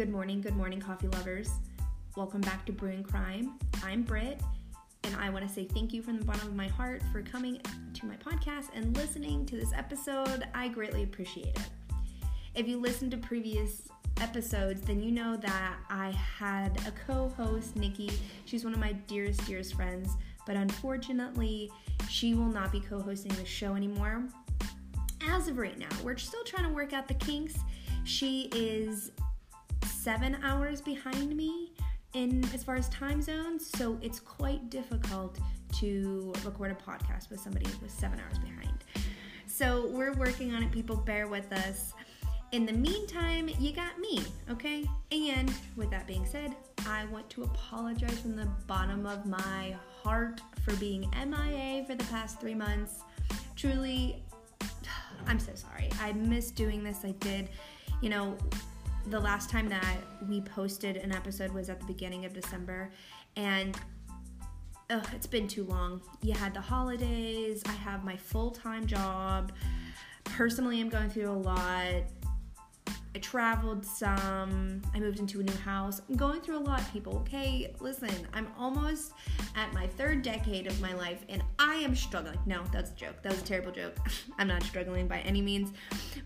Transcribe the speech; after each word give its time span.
Good 0.00 0.08
morning, 0.08 0.40
good 0.40 0.56
morning, 0.56 0.80
coffee 0.80 1.08
lovers. 1.08 1.50
Welcome 2.16 2.40
back 2.40 2.64
to 2.64 2.72
Brewing 2.72 3.02
Crime. 3.02 3.58
I'm 3.84 4.00
Britt, 4.00 4.40
and 5.04 5.14
I 5.16 5.28
want 5.28 5.46
to 5.46 5.52
say 5.52 5.66
thank 5.66 5.92
you 5.92 6.00
from 6.00 6.18
the 6.18 6.24
bottom 6.24 6.48
of 6.48 6.56
my 6.56 6.68
heart 6.68 7.02
for 7.12 7.20
coming 7.20 7.60
to 7.92 8.06
my 8.06 8.16
podcast 8.16 8.68
and 8.74 8.96
listening 8.96 9.44
to 9.44 9.56
this 9.56 9.74
episode. 9.74 10.48
I 10.54 10.68
greatly 10.68 11.02
appreciate 11.02 11.48
it. 11.48 11.60
If 12.54 12.66
you 12.66 12.80
listened 12.80 13.10
to 13.10 13.18
previous 13.18 13.88
episodes, 14.22 14.80
then 14.80 15.02
you 15.02 15.10
know 15.10 15.36
that 15.36 15.76
I 15.90 16.12
had 16.12 16.80
a 16.86 16.92
co 17.06 17.28
host, 17.36 17.76
Nikki. 17.76 18.10
She's 18.46 18.64
one 18.64 18.72
of 18.72 18.80
my 18.80 18.92
dearest, 18.92 19.46
dearest 19.46 19.74
friends, 19.74 20.16
but 20.46 20.56
unfortunately, 20.56 21.70
she 22.08 22.32
will 22.32 22.46
not 22.46 22.72
be 22.72 22.80
co 22.80 23.02
hosting 23.02 23.34
the 23.34 23.44
show 23.44 23.74
anymore. 23.74 24.24
As 25.28 25.46
of 25.48 25.58
right 25.58 25.78
now, 25.78 25.94
we're 26.02 26.16
still 26.16 26.42
trying 26.44 26.66
to 26.66 26.72
work 26.72 26.94
out 26.94 27.06
the 27.06 27.12
kinks. 27.12 27.58
She 28.04 28.48
is 28.54 29.12
seven 30.02 30.38
hours 30.42 30.80
behind 30.80 31.36
me 31.36 31.72
in 32.14 32.42
as 32.54 32.64
far 32.64 32.74
as 32.74 32.88
time 32.88 33.20
zones, 33.20 33.70
so 33.76 33.98
it's 34.00 34.18
quite 34.18 34.70
difficult 34.70 35.38
to 35.74 36.32
record 36.42 36.70
a 36.70 36.74
podcast 36.74 37.30
with 37.30 37.38
somebody 37.38 37.66
who's 37.80 37.92
seven 37.92 38.18
hours 38.18 38.38
behind. 38.38 38.84
So 39.46 39.88
we're 39.90 40.14
working 40.14 40.54
on 40.54 40.62
it, 40.62 40.72
people. 40.72 40.96
Bear 40.96 41.28
with 41.28 41.52
us. 41.52 41.92
In 42.52 42.64
the 42.64 42.72
meantime, 42.72 43.50
you 43.60 43.72
got 43.72 43.98
me, 44.00 44.24
okay? 44.50 44.88
And 45.12 45.52
with 45.76 45.90
that 45.90 46.06
being 46.06 46.24
said, 46.24 46.56
I 46.86 47.04
want 47.06 47.28
to 47.30 47.44
apologize 47.44 48.18
from 48.20 48.36
the 48.36 48.46
bottom 48.66 49.04
of 49.04 49.26
my 49.26 49.76
heart 50.02 50.40
for 50.64 50.74
being 50.76 51.12
MIA 51.14 51.84
for 51.84 51.94
the 51.94 52.04
past 52.04 52.40
three 52.40 52.54
months. 52.54 53.00
Truly, 53.54 54.24
I'm 55.26 55.38
so 55.38 55.52
sorry. 55.54 55.90
I 56.00 56.12
missed 56.14 56.56
doing 56.56 56.82
this. 56.82 57.00
I 57.04 57.10
did, 57.12 57.50
you 58.00 58.08
know, 58.08 58.36
the 59.06 59.20
last 59.20 59.50
time 59.50 59.68
that 59.68 59.96
we 60.28 60.40
posted 60.40 60.96
an 60.96 61.12
episode 61.12 61.52
was 61.52 61.68
at 61.68 61.80
the 61.80 61.86
beginning 61.86 62.24
of 62.24 62.32
December, 62.32 62.90
and 63.36 63.76
it's 64.90 65.26
been 65.26 65.48
too 65.48 65.64
long. 65.64 66.02
You 66.22 66.32
had 66.32 66.54
the 66.54 66.60
holidays, 66.60 67.62
I 67.66 67.72
have 67.72 68.04
my 68.04 68.16
full 68.16 68.50
time 68.50 68.86
job. 68.86 69.52
Personally, 70.24 70.80
I'm 70.80 70.88
going 70.88 71.10
through 71.10 71.30
a 71.30 71.32
lot. 71.32 72.02
I 73.14 73.18
traveled 73.18 73.84
some. 73.84 74.82
I 74.94 75.00
moved 75.00 75.18
into 75.18 75.40
a 75.40 75.42
new 75.42 75.56
house. 75.58 76.00
I'm 76.08 76.16
going 76.16 76.40
through 76.40 76.58
a 76.58 76.60
lot, 76.60 76.80
people. 76.92 77.16
Okay, 77.18 77.74
listen, 77.80 78.10
I'm 78.32 78.46
almost 78.58 79.12
at 79.56 79.72
my 79.72 79.86
third 79.86 80.22
decade 80.22 80.66
of 80.66 80.80
my 80.80 80.94
life 80.94 81.24
and 81.28 81.42
I 81.58 81.74
am 81.76 81.96
struggling. 81.96 82.38
No, 82.46 82.62
that's 82.72 82.92
a 82.92 82.94
joke. 82.94 83.20
That 83.22 83.32
was 83.32 83.42
a 83.42 83.44
terrible 83.44 83.72
joke. 83.72 83.96
I'm 84.38 84.46
not 84.46 84.62
struggling 84.62 85.08
by 85.08 85.18
any 85.20 85.42
means. 85.42 85.72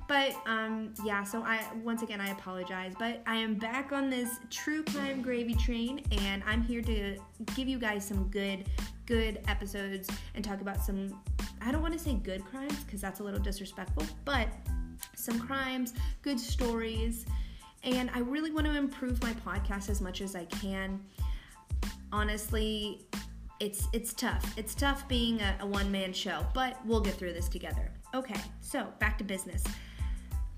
But 0.09 0.35
um 0.47 0.93
yeah, 1.05 1.25
so 1.25 1.43
I 1.43 1.65
once 1.83 2.03
again 2.03 2.21
I 2.21 2.31
apologize, 2.31 2.93
but 2.99 3.23
I 3.27 3.37
am 3.37 3.55
back 3.55 3.93
on 3.93 4.11
this 4.11 4.39
true 4.51 4.85
crime 4.85 5.23
gravy 5.23 5.55
train 5.55 6.03
and 6.13 6.43
I'm 6.47 6.63
here 6.63 6.83
to 6.83 7.17
give 7.55 7.67
you 7.67 7.79
guys 7.79 8.05
some 8.07 8.29
good 8.29 8.69
good 9.07 9.41
episodes 9.49 10.09
and 10.35 10.45
talk 10.45 10.61
about 10.61 10.83
some 10.85 11.19
I 11.63 11.73
don't 11.73 11.81
want 11.81 11.95
to 11.95 11.99
say 11.99 12.15
good 12.15 12.45
crimes 12.45 12.85
because 12.85 13.01
that's 13.01 13.21
a 13.21 13.23
little 13.23 13.41
disrespectful, 13.41 14.05
but 14.27 14.49
some 15.25 15.41
crimes, 15.41 15.95
good 16.23 16.39
stories, 16.39 17.27
and 17.83 18.11
I 18.15 18.21
really 18.21 18.51
want 18.51 18.67
to 18.67 18.77
improve 18.77 19.23
my 19.23 19.33
podcast 19.33 19.89
as 19.89 20.01
much 20.01 20.21
as 20.21 20.37
I 20.37 20.45
can. 20.45 21.01
Honestly, 22.13 23.07
it's 23.61 23.89
it's 23.93 24.13
tough. 24.13 24.45
It's 24.57 24.75
tough 24.75 25.09
being 25.09 25.41
a, 25.41 25.57
a 25.61 25.67
one-man 25.67 26.13
show, 26.13 26.45
but 26.55 26.85
we'll 26.85 27.01
get 27.01 27.15
through 27.15 27.33
this 27.33 27.49
together. 27.49 27.91
Okay, 28.15 28.41
so 28.61 28.87
back 28.99 29.19
to 29.19 29.25
business. 29.25 29.65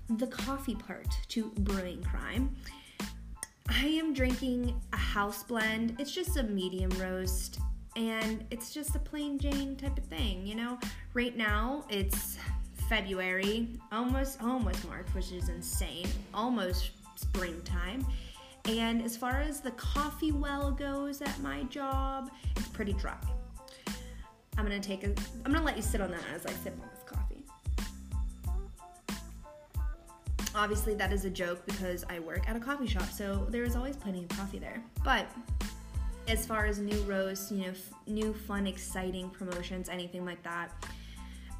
The 0.09 0.27
coffee 0.27 0.75
part 0.75 1.07
to 1.29 1.51
brewing 1.59 2.03
crime. 2.03 2.55
I 3.69 3.85
am 3.85 4.13
drinking 4.13 4.79
a 4.93 4.97
house 4.97 5.43
blend. 5.43 5.95
It's 5.99 6.11
just 6.11 6.37
a 6.37 6.43
medium 6.43 6.89
roast 6.91 7.59
and 7.97 8.45
it's 8.51 8.73
just 8.73 8.95
a 8.95 8.99
plain 8.99 9.39
Jane 9.39 9.75
type 9.75 9.97
of 9.97 10.05
thing, 10.05 10.45
you 10.45 10.55
know? 10.55 10.77
Right 11.13 11.35
now, 11.35 11.83
it's 11.89 12.37
February, 12.89 13.67
almost 13.91 14.41
almost 14.41 14.87
March, 14.87 15.07
which 15.13 15.31
is 15.31 15.49
insane. 15.49 16.07
Almost 16.33 16.91
springtime. 17.15 18.05
And 18.65 19.01
as 19.01 19.15
far 19.15 19.41
as 19.41 19.61
the 19.61 19.71
coffee 19.71 20.31
well 20.31 20.71
goes 20.71 21.21
at 21.21 21.39
my 21.39 21.63
job, 21.63 22.31
it's 22.55 22.67
pretty 22.67 22.93
dry. 22.93 23.17
I'm 24.57 24.63
gonna 24.63 24.79
take 24.79 25.03
a 25.03 25.13
I'm 25.45 25.53
gonna 25.53 25.63
let 25.63 25.75
you 25.75 25.83
sit 25.83 26.01
on 26.01 26.11
that 26.11 26.23
as 26.33 26.45
I 26.45 26.51
sip 26.51 26.77
on 26.81 26.89
this 26.89 27.03
coffee. 27.05 27.43
Obviously 30.55 30.95
that 30.95 31.13
is 31.13 31.25
a 31.25 31.29
joke 31.29 31.65
because 31.65 32.03
I 32.09 32.19
work 32.19 32.49
at 32.49 32.55
a 32.55 32.59
coffee 32.59 32.87
shop, 32.87 33.09
so 33.11 33.45
there 33.49 33.63
is 33.63 33.75
always 33.75 33.95
plenty 33.95 34.23
of 34.23 34.29
coffee 34.29 34.59
there. 34.59 34.83
But 35.03 35.27
as 36.27 36.45
far 36.45 36.65
as 36.65 36.79
new 36.79 36.99
roasts, 37.03 37.51
you 37.51 37.59
know, 37.59 37.69
f- 37.69 37.93
new 38.07 38.33
fun, 38.33 38.67
exciting 38.67 39.29
promotions, 39.29 39.87
anything 39.87 40.25
like 40.25 40.41
that, 40.43 40.71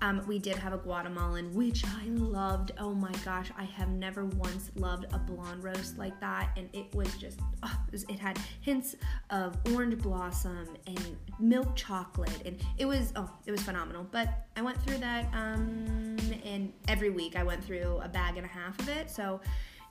um, 0.01 0.23
we 0.27 0.37
did 0.37 0.55
have 0.55 0.73
a 0.73 0.77
Guatemalan, 0.77 1.53
which 1.53 1.83
I 1.85 2.05
loved. 2.07 2.71
Oh 2.77 2.93
my 2.93 3.11
gosh, 3.25 3.49
I 3.57 3.63
have 3.63 3.89
never 3.89 4.25
once 4.25 4.69
loved 4.75 5.05
a 5.11 5.17
blonde 5.17 5.63
roast 5.63 5.97
like 5.97 6.19
that, 6.19 6.51
and 6.55 6.69
it 6.73 6.93
was 6.93 7.15
just, 7.17 7.39
oh, 7.63 7.79
it, 7.91 8.19
had 8.19 8.39
hints 8.61 8.95
of 9.31 9.57
orange 9.73 9.97
blossom 9.97 10.67
and 10.85 11.17
milk 11.39 11.75
chocolate, 11.75 12.41
and 12.45 12.61
it 12.77 12.85
was, 12.85 13.11
oh, 13.15 13.29
it 13.45 13.51
was 13.51 13.61
phenomenal. 13.61 14.05
But 14.11 14.29
I 14.55 14.61
went 14.61 14.79
through 14.83 14.99
that, 14.99 15.25
um, 15.33 16.17
and 16.45 16.71
every 16.87 17.09
week 17.09 17.35
I 17.35 17.43
went 17.43 17.63
through 17.63 17.99
a 18.03 18.07
bag 18.07 18.37
and 18.37 18.45
a 18.45 18.49
half 18.49 18.79
of 18.79 18.89
it, 18.89 19.09
so 19.09 19.41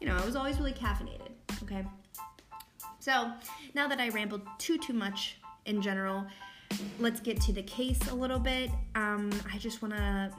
you 0.00 0.06
know, 0.06 0.16
I 0.16 0.24
was 0.24 0.36
always 0.36 0.58
really 0.58 0.74
caffeinated. 0.74 1.30
Okay, 1.64 1.84
so 3.00 3.32
now 3.74 3.88
that 3.88 3.98
I 3.98 4.10
rambled 4.10 4.42
too 4.58 4.78
too 4.78 4.92
much 4.92 5.38
in 5.64 5.82
general 5.82 6.26
let's 6.98 7.20
get 7.20 7.40
to 7.42 7.52
the 7.52 7.62
case 7.62 7.98
a 8.10 8.14
little 8.14 8.38
bit. 8.38 8.70
Um, 8.94 9.30
I 9.52 9.58
just 9.58 9.82
wanna, 9.82 10.30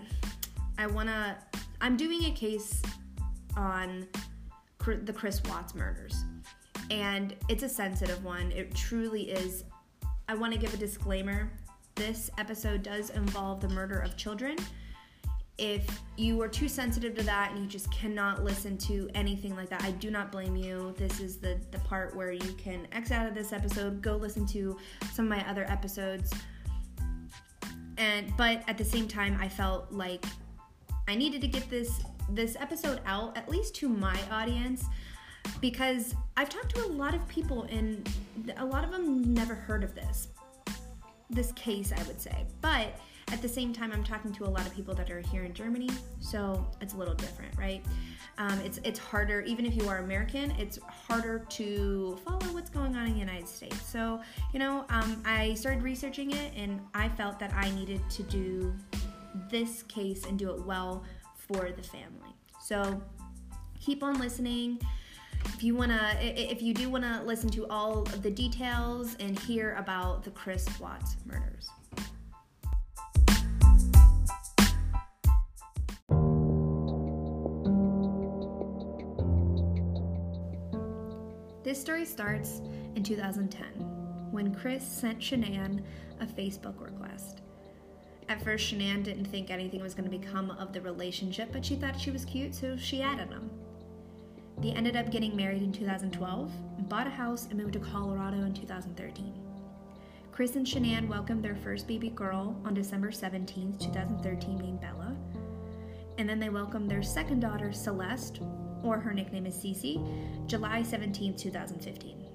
I 0.77 0.87
wanna, 0.87 1.37
I'm 1.81 1.97
doing 1.97 2.25
a 2.25 2.31
case 2.31 2.81
on 3.55 4.07
the 4.85 5.13
Chris 5.13 5.41
Watts 5.49 5.75
murders, 5.75 6.23
and 6.89 7.35
it's 7.49 7.63
a 7.63 7.69
sensitive 7.69 8.23
one. 8.23 8.51
It 8.51 8.73
truly 8.73 9.31
is. 9.31 9.65
I 10.29 10.35
want 10.35 10.53
to 10.53 10.59
give 10.59 10.73
a 10.73 10.77
disclaimer. 10.77 11.51
This 11.95 12.29
episode 12.37 12.83
does 12.83 13.09
involve 13.09 13.59
the 13.59 13.69
murder 13.69 13.99
of 13.99 14.15
children. 14.17 14.55
If 15.57 16.01
you 16.17 16.39
are 16.41 16.47
too 16.47 16.67
sensitive 16.67 17.15
to 17.15 17.23
that 17.23 17.51
and 17.51 17.59
you 17.59 17.67
just 17.67 17.91
cannot 17.91 18.43
listen 18.43 18.77
to 18.79 19.09
anything 19.15 19.55
like 19.55 19.69
that, 19.69 19.83
I 19.83 19.91
do 19.91 20.11
not 20.11 20.31
blame 20.31 20.55
you. 20.55 20.93
This 20.97 21.19
is 21.19 21.37
the, 21.37 21.59
the 21.71 21.79
part 21.79 22.15
where 22.15 22.31
you 22.31 22.53
can 22.53 22.87
X 22.91 23.11
out 23.11 23.27
of 23.27 23.33
this 23.33 23.51
episode, 23.53 24.01
go 24.01 24.17
listen 24.17 24.45
to 24.47 24.77
some 25.13 25.25
of 25.25 25.29
my 25.29 25.49
other 25.49 25.65
episodes. 25.67 26.31
And 27.97 28.31
but 28.37 28.63
at 28.67 28.77
the 28.77 28.85
same 28.85 29.07
time 29.07 29.35
I 29.41 29.49
felt 29.49 29.91
like 29.91 30.23
I 31.07 31.15
needed 31.15 31.41
to 31.41 31.47
get 31.47 31.67
this 31.69 32.01
this 32.29 32.55
episode 32.59 33.01
out 33.05 33.35
at 33.37 33.49
least 33.49 33.73
to 33.75 33.89
my 33.89 34.19
audience 34.29 34.85
because 35.61 36.13
I've 36.35 36.49
talked 36.49 36.75
to 36.75 36.85
a 36.85 36.87
lot 36.87 37.15
of 37.15 37.27
people 37.27 37.63
and 37.63 38.07
a 38.57 38.65
lot 38.65 38.83
of 38.83 38.91
them 38.91 39.33
never 39.33 39.55
heard 39.55 39.83
of 39.83 39.95
this 39.95 40.27
this 41.31 41.51
case 41.53 41.91
I 41.91 42.03
would 42.03 42.21
say. 42.21 42.45
But 42.61 42.99
at 43.31 43.41
the 43.41 43.49
same 43.49 43.73
time, 43.73 43.91
I'm 43.91 44.03
talking 44.03 44.31
to 44.33 44.45
a 44.45 44.49
lot 44.49 44.65
of 44.65 44.73
people 44.73 44.93
that 44.95 45.11
are 45.11 45.19
here 45.19 45.43
in 45.43 45.53
Germany, 45.53 45.89
so 46.19 46.65
it's 46.79 46.93
a 46.93 46.97
little 46.97 47.13
different, 47.13 47.57
right? 47.57 47.83
Um, 48.37 48.59
it's 48.61 48.79
it's 48.83 48.99
harder, 48.99 49.41
even 49.41 49.65
if 49.65 49.75
you 49.75 49.89
are 49.89 49.97
American, 49.97 50.51
it's 50.51 50.79
harder 50.87 51.39
to 51.49 52.17
follow 52.23 52.53
what's 52.53 52.69
going 52.69 52.95
on 52.95 53.07
in 53.07 53.13
the 53.13 53.19
United 53.19 53.47
States. 53.47 53.81
So, 53.81 54.21
you 54.53 54.59
know, 54.59 54.85
um, 54.89 55.21
I 55.25 55.55
started 55.55 55.83
researching 55.83 56.31
it, 56.31 56.53
and 56.55 56.79
I 56.93 57.09
felt 57.09 57.37
that 57.39 57.53
I 57.53 57.69
needed 57.71 58.01
to 58.11 58.23
do 58.23 58.73
this 59.51 59.83
case 59.83 60.25
and 60.25 60.39
do 60.39 60.51
it 60.51 60.63
well 60.63 61.03
for 61.35 61.71
the 61.71 61.83
family. 61.83 62.33
So, 62.61 63.01
keep 63.79 64.03
on 64.03 64.19
listening 64.19 64.79
if 65.45 65.63
you 65.63 65.75
want 65.75 65.91
to 65.91 66.17
if 66.21 66.61
you 66.61 66.73
do 66.73 66.89
want 66.89 67.03
to 67.03 67.21
listen 67.23 67.49
to 67.49 67.67
all 67.67 68.01
of 68.01 68.21
the 68.23 68.31
details 68.31 69.15
and 69.19 69.37
hear 69.39 69.75
about 69.75 70.23
the 70.23 70.31
chris 70.31 70.67
watts 70.79 71.15
murders 71.25 71.69
This 81.77 81.83
story 81.83 82.05
starts 82.05 82.63
in 82.95 83.03
2010 83.03 83.61
when 84.31 84.55
Chris 84.55 84.83
sent 84.83 85.19
Shanann 85.19 85.83
a 86.19 86.25
Facebook 86.25 86.81
request. 86.81 87.41
At 88.29 88.41
first, 88.41 88.65
Shanann 88.65 89.03
didn't 89.03 89.25
think 89.25 89.51
anything 89.51 89.83
was 89.83 89.93
going 89.93 90.09
to 90.09 90.17
become 90.17 90.49
of 90.49 90.73
the 90.73 90.81
relationship, 90.81 91.49
but 91.53 91.63
she 91.63 91.75
thought 91.75 92.01
she 92.01 92.09
was 92.09 92.25
cute, 92.25 92.55
so 92.55 92.77
she 92.77 93.03
added 93.03 93.29
him. 93.29 93.51
They 94.57 94.71
ended 94.71 94.95
up 94.95 95.11
getting 95.11 95.35
married 95.35 95.61
in 95.61 95.71
2012, 95.71 96.51
bought 96.89 97.05
a 97.05 97.11
house, 97.11 97.45
and 97.51 97.59
moved 97.59 97.73
to 97.73 97.79
Colorado 97.79 98.37
in 98.37 98.55
2013. 98.55 99.31
Chris 100.31 100.55
and 100.55 100.65
Shanann 100.65 101.07
welcomed 101.07 101.45
their 101.45 101.57
first 101.57 101.87
baby 101.87 102.09
girl 102.09 102.59
on 102.65 102.73
December 102.73 103.11
17, 103.11 103.77
2013, 103.77 104.57
named 104.57 104.81
Bella. 104.81 105.15
And 106.17 106.27
then 106.27 106.39
they 106.39 106.49
welcomed 106.49 106.89
their 106.89 107.03
second 107.03 107.41
daughter, 107.41 107.71
Celeste, 107.71 108.41
or 108.83 108.99
her 108.99 109.13
nickname 109.13 109.45
is 109.45 109.55
Cece, 109.55 110.47
July 110.47 110.83
17, 110.83 111.35
2015. 111.35 112.25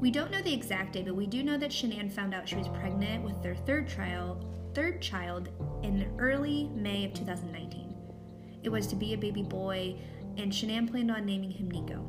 We 0.00 0.10
don't 0.10 0.30
know 0.30 0.42
the 0.42 0.54
exact 0.54 0.92
date, 0.92 1.06
but 1.06 1.16
we 1.16 1.26
do 1.26 1.42
know 1.42 1.58
that 1.58 1.70
Shanann 1.70 2.10
found 2.10 2.34
out 2.34 2.48
she 2.48 2.56
was 2.56 2.68
pregnant 2.68 3.24
with 3.24 3.42
their 3.42 3.56
third 3.56 3.88
child, 3.88 4.46
third 4.74 5.02
child 5.02 5.48
in 5.82 6.08
early 6.18 6.70
May 6.74 7.04
of 7.04 7.14
2019. 7.14 7.94
It 8.62 8.68
was 8.68 8.86
to 8.88 8.96
be 8.96 9.14
a 9.14 9.18
baby 9.18 9.42
boy, 9.42 9.96
and 10.36 10.52
Shanann 10.52 10.88
planned 10.88 11.10
on 11.10 11.26
naming 11.26 11.50
him 11.50 11.70
Nico. 11.70 12.04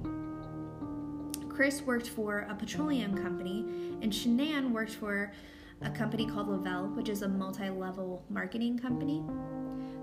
Chris 1.50 1.82
worked 1.82 2.08
for 2.08 2.48
a 2.50 2.56
petroleum 2.56 3.16
company, 3.22 3.66
and 4.02 4.14
Shanann 4.14 4.72
worked 4.72 4.94
for 4.94 5.34
a 5.82 5.90
company 5.90 6.26
called 6.26 6.48
Le-Vel, 6.48 6.88
which 6.90 7.10
is 7.10 7.22
a 7.22 7.28
multi 7.28 7.70
level 7.70 8.24
marketing 8.30 8.78
company. 8.78 9.24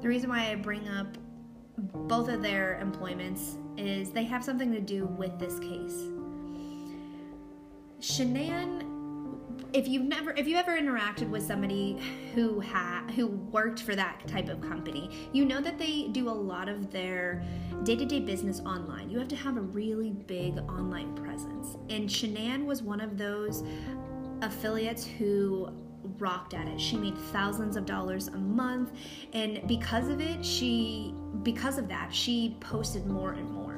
The 0.03 0.09
reason 0.09 0.29
why 0.29 0.51
I 0.51 0.55
bring 0.55 0.89
up 0.89 1.17
both 1.79 2.29
of 2.29 2.43
their 2.43 2.79
employments 2.81 3.57
is 3.77 4.11
they 4.11 4.25
have 4.25 4.43
something 4.45 4.73
to 4.73 4.81
do 4.81 5.07
with 5.07 5.39
this 5.39 5.59
case. 5.59 6.09
Shanann, 8.01 8.95
if 9.73 9.89
you've 9.89 10.05
never, 10.05 10.33
if 10.33 10.47
you 10.47 10.57
ever 10.57 10.79
interacted 10.79 11.29
with 11.29 11.43
somebody 11.43 11.99
who 12.35 12.61
had 12.61 13.11
who 13.11 13.27
worked 13.27 13.83
for 13.83 13.95
that 13.95 14.27
type 14.27 14.49
of 14.49 14.61
company, 14.61 15.11
you 15.33 15.45
know 15.45 15.61
that 15.61 15.79
they 15.79 16.09
do 16.09 16.29
a 16.29 16.31
lot 16.31 16.69
of 16.69 16.91
their 16.91 17.45
day-to-day 17.85 18.21
business 18.21 18.61
online. 18.61 19.11
You 19.11 19.19
have 19.19 19.29
to 19.29 19.37
have 19.37 19.57
a 19.57 19.63
really 19.63 20.11
big 20.11 20.59
online 20.59 21.15
presence, 21.15 21.77
and 21.91 22.09
Shanann 22.09 22.65
was 22.65 22.83
one 22.83 23.01
of 23.01 23.19
those 23.19 23.65
affiliates 24.43 25.05
who 25.05 25.71
rocked 26.19 26.55
at 26.55 26.69
it. 26.69 26.81
She 26.81 26.97
made 26.97 27.17
thousands 27.33 27.77
of 27.77 27.87
dollars 27.87 28.29
a 28.29 28.39
month, 28.39 28.93
and 29.33 29.67
because 29.67 30.09
of 30.09 30.21
it, 30.21 30.45
she 30.45 31.15
because 31.43 31.79
of 31.79 31.89
that, 31.89 32.15
she 32.15 32.57
posted 32.61 33.07
more 33.07 33.33
and 33.33 33.51
more. 33.51 33.75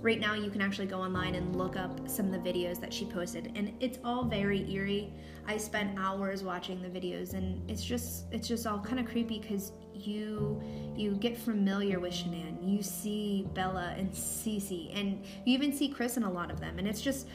Right 0.00 0.18
now, 0.18 0.34
you 0.34 0.50
can 0.50 0.60
actually 0.60 0.88
go 0.88 1.00
online 1.00 1.36
and 1.36 1.54
look 1.54 1.76
up 1.76 2.08
some 2.08 2.26
of 2.26 2.32
the 2.32 2.38
videos 2.52 2.80
that 2.80 2.92
she 2.92 3.04
posted, 3.04 3.52
and 3.54 3.72
it's 3.78 3.98
all 4.02 4.24
very 4.24 4.68
eerie. 4.72 5.12
I 5.46 5.56
spent 5.56 5.96
hours 5.96 6.42
watching 6.42 6.82
the 6.82 6.88
videos, 6.88 7.34
and 7.34 7.70
it's 7.70 7.84
just 7.84 8.24
it's 8.32 8.48
just 8.48 8.66
all 8.66 8.80
kind 8.80 8.98
of 8.98 9.06
creepy 9.06 9.38
because 9.38 9.72
you 9.94 10.60
you 10.96 11.12
get 11.12 11.36
familiar 11.36 12.00
with 12.00 12.12
Shanann. 12.12 12.56
You 12.68 12.82
see 12.82 13.46
Bella 13.54 13.94
and 13.96 14.10
Cece, 14.10 14.90
and 14.98 15.24
you 15.44 15.54
even 15.54 15.72
see 15.72 15.88
Chris 15.88 16.16
in 16.16 16.24
a 16.24 16.30
lot 16.30 16.50
of 16.50 16.58
them, 16.58 16.78
and 16.78 16.88
it's 16.88 17.00
just 17.00 17.28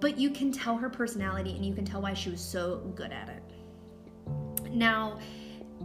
but 0.00 0.18
you 0.18 0.30
can 0.30 0.50
tell 0.50 0.76
her 0.76 0.88
personality 0.88 1.54
and 1.54 1.64
you 1.64 1.74
can 1.74 1.84
tell 1.84 2.02
why 2.02 2.14
she 2.14 2.30
was 2.30 2.40
so 2.40 2.78
good 2.94 3.12
at 3.12 3.28
it. 3.28 3.42
Now, 4.72 5.18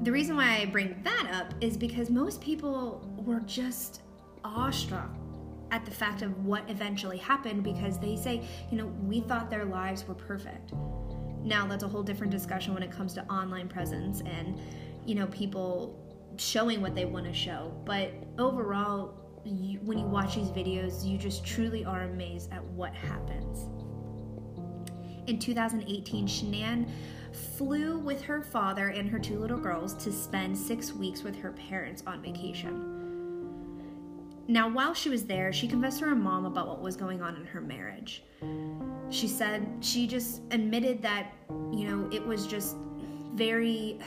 the 0.03 0.11
reason 0.11 0.35
why 0.35 0.57
I 0.57 0.65
bring 0.65 0.95
that 1.03 1.29
up 1.33 1.53
is 1.61 1.77
because 1.77 2.09
most 2.09 2.41
people 2.41 3.07
were 3.25 3.39
just 3.41 4.01
awestruck 4.43 5.09
at 5.71 5.85
the 5.85 5.91
fact 5.91 6.21
of 6.21 6.45
what 6.45 6.69
eventually 6.69 7.17
happened 7.17 7.63
because 7.63 7.97
they 7.99 8.15
say, 8.15 8.45
you 8.69 8.77
know, 8.77 8.87
we 9.03 9.21
thought 9.21 9.49
their 9.49 9.65
lives 9.65 10.07
were 10.07 10.13
perfect. 10.13 10.73
Now, 11.43 11.67
that's 11.67 11.83
a 11.83 11.87
whole 11.87 12.03
different 12.03 12.31
discussion 12.31 12.73
when 12.73 12.83
it 12.83 12.91
comes 12.91 13.13
to 13.13 13.23
online 13.31 13.67
presence 13.67 14.21
and, 14.21 14.59
you 15.05 15.15
know, 15.15 15.27
people 15.27 15.99
showing 16.37 16.81
what 16.81 16.95
they 16.95 17.05
want 17.05 17.25
to 17.25 17.33
show. 17.33 17.73
But 17.85 18.11
overall, 18.37 19.13
you, 19.43 19.79
when 19.81 19.97
you 19.97 20.05
watch 20.05 20.35
these 20.35 20.49
videos, 20.49 21.05
you 21.05 21.17
just 21.17 21.45
truly 21.45 21.85
are 21.85 22.03
amazed 22.03 22.51
at 22.51 22.63
what 22.63 22.93
happens. 22.93 23.69
In 25.27 25.39
2018, 25.39 26.27
Shanann 26.27 26.87
flew 27.57 27.97
with 27.97 28.21
her 28.21 28.41
father 28.41 28.89
and 28.89 29.09
her 29.09 29.19
two 29.19 29.39
little 29.39 29.57
girls 29.57 29.93
to 29.95 30.11
spend 30.11 30.57
six 30.57 30.93
weeks 30.93 31.23
with 31.23 31.35
her 31.37 31.51
parents 31.51 32.03
on 32.05 32.21
vacation. 32.21 32.91
Now, 34.47 34.69
while 34.69 34.93
she 34.93 35.09
was 35.09 35.25
there, 35.25 35.51
she 35.51 35.67
confessed 35.67 35.99
to 35.99 36.05
her 36.05 36.15
mom 36.15 36.45
about 36.45 36.67
what 36.67 36.81
was 36.81 36.95
going 36.95 37.21
on 37.23 37.35
in 37.35 37.45
her 37.45 37.61
marriage. 37.61 38.23
She 39.09 39.27
said 39.27 39.67
she 39.81 40.05
just 40.05 40.41
admitted 40.51 41.01
that, 41.01 41.33
you 41.71 41.89
know, 41.89 42.07
it 42.11 42.23
was 42.23 42.45
just 42.45 42.75
very, 43.33 43.99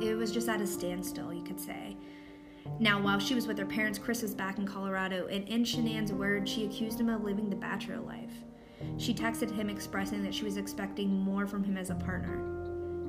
it 0.00 0.16
was 0.16 0.32
just 0.32 0.48
at 0.48 0.60
a 0.60 0.66
standstill, 0.66 1.32
you 1.32 1.44
could 1.44 1.60
say. 1.60 1.96
Now, 2.80 3.00
while 3.00 3.20
she 3.20 3.36
was 3.36 3.46
with 3.46 3.56
her 3.58 3.66
parents, 3.66 4.00
Chris 4.00 4.22
was 4.22 4.34
back 4.34 4.58
in 4.58 4.66
Colorado, 4.66 5.28
and 5.28 5.48
in 5.48 5.62
Shanann's 5.62 6.12
words, 6.12 6.50
she 6.50 6.66
accused 6.66 7.00
him 7.00 7.08
of 7.08 7.22
living 7.22 7.48
the 7.48 7.56
bachelor 7.56 8.00
life. 8.00 8.32
She 8.98 9.14
texted 9.14 9.54
him 9.54 9.68
expressing 9.68 10.22
that 10.22 10.34
she 10.34 10.44
was 10.44 10.56
expecting 10.56 11.08
more 11.08 11.46
from 11.46 11.64
him 11.64 11.76
as 11.76 11.90
a 11.90 11.94
partner. 11.94 12.56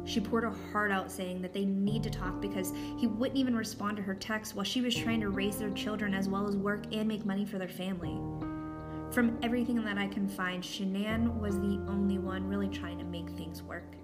She 0.05 0.21
poured 0.21 0.45
her 0.45 0.55
heart 0.71 0.91
out 0.91 1.11
saying 1.11 1.41
that 1.41 1.53
they 1.53 1.65
need 1.65 2.01
to 2.03 2.09
talk 2.09 2.39
because 2.39 2.71
he 2.97 3.07
wouldn't 3.07 3.37
even 3.37 3.55
respond 3.55 3.97
to 3.97 4.03
her 4.03 4.15
text 4.15 4.55
while 4.55 4.63
she 4.63 4.79
was 4.79 4.95
trying 4.95 5.19
to 5.19 5.29
raise 5.29 5.57
their 5.57 5.71
children 5.71 6.13
as 6.13 6.29
well 6.29 6.47
as 6.47 6.55
work 6.55 6.85
and 6.93 7.07
make 7.07 7.25
money 7.25 7.45
for 7.45 7.57
their 7.57 7.67
family. 7.67 8.17
From 9.11 9.37
everything 9.41 9.83
that 9.83 9.97
I 9.97 10.07
can 10.07 10.27
find, 10.27 10.63
Shanann 10.63 11.39
was 11.39 11.55
the 11.55 11.83
only 11.89 12.19
one 12.19 12.47
really 12.47 12.69
trying 12.69 12.97
to 12.99 13.03
make 13.03 13.29
things 13.31 13.61
work. 13.61 13.95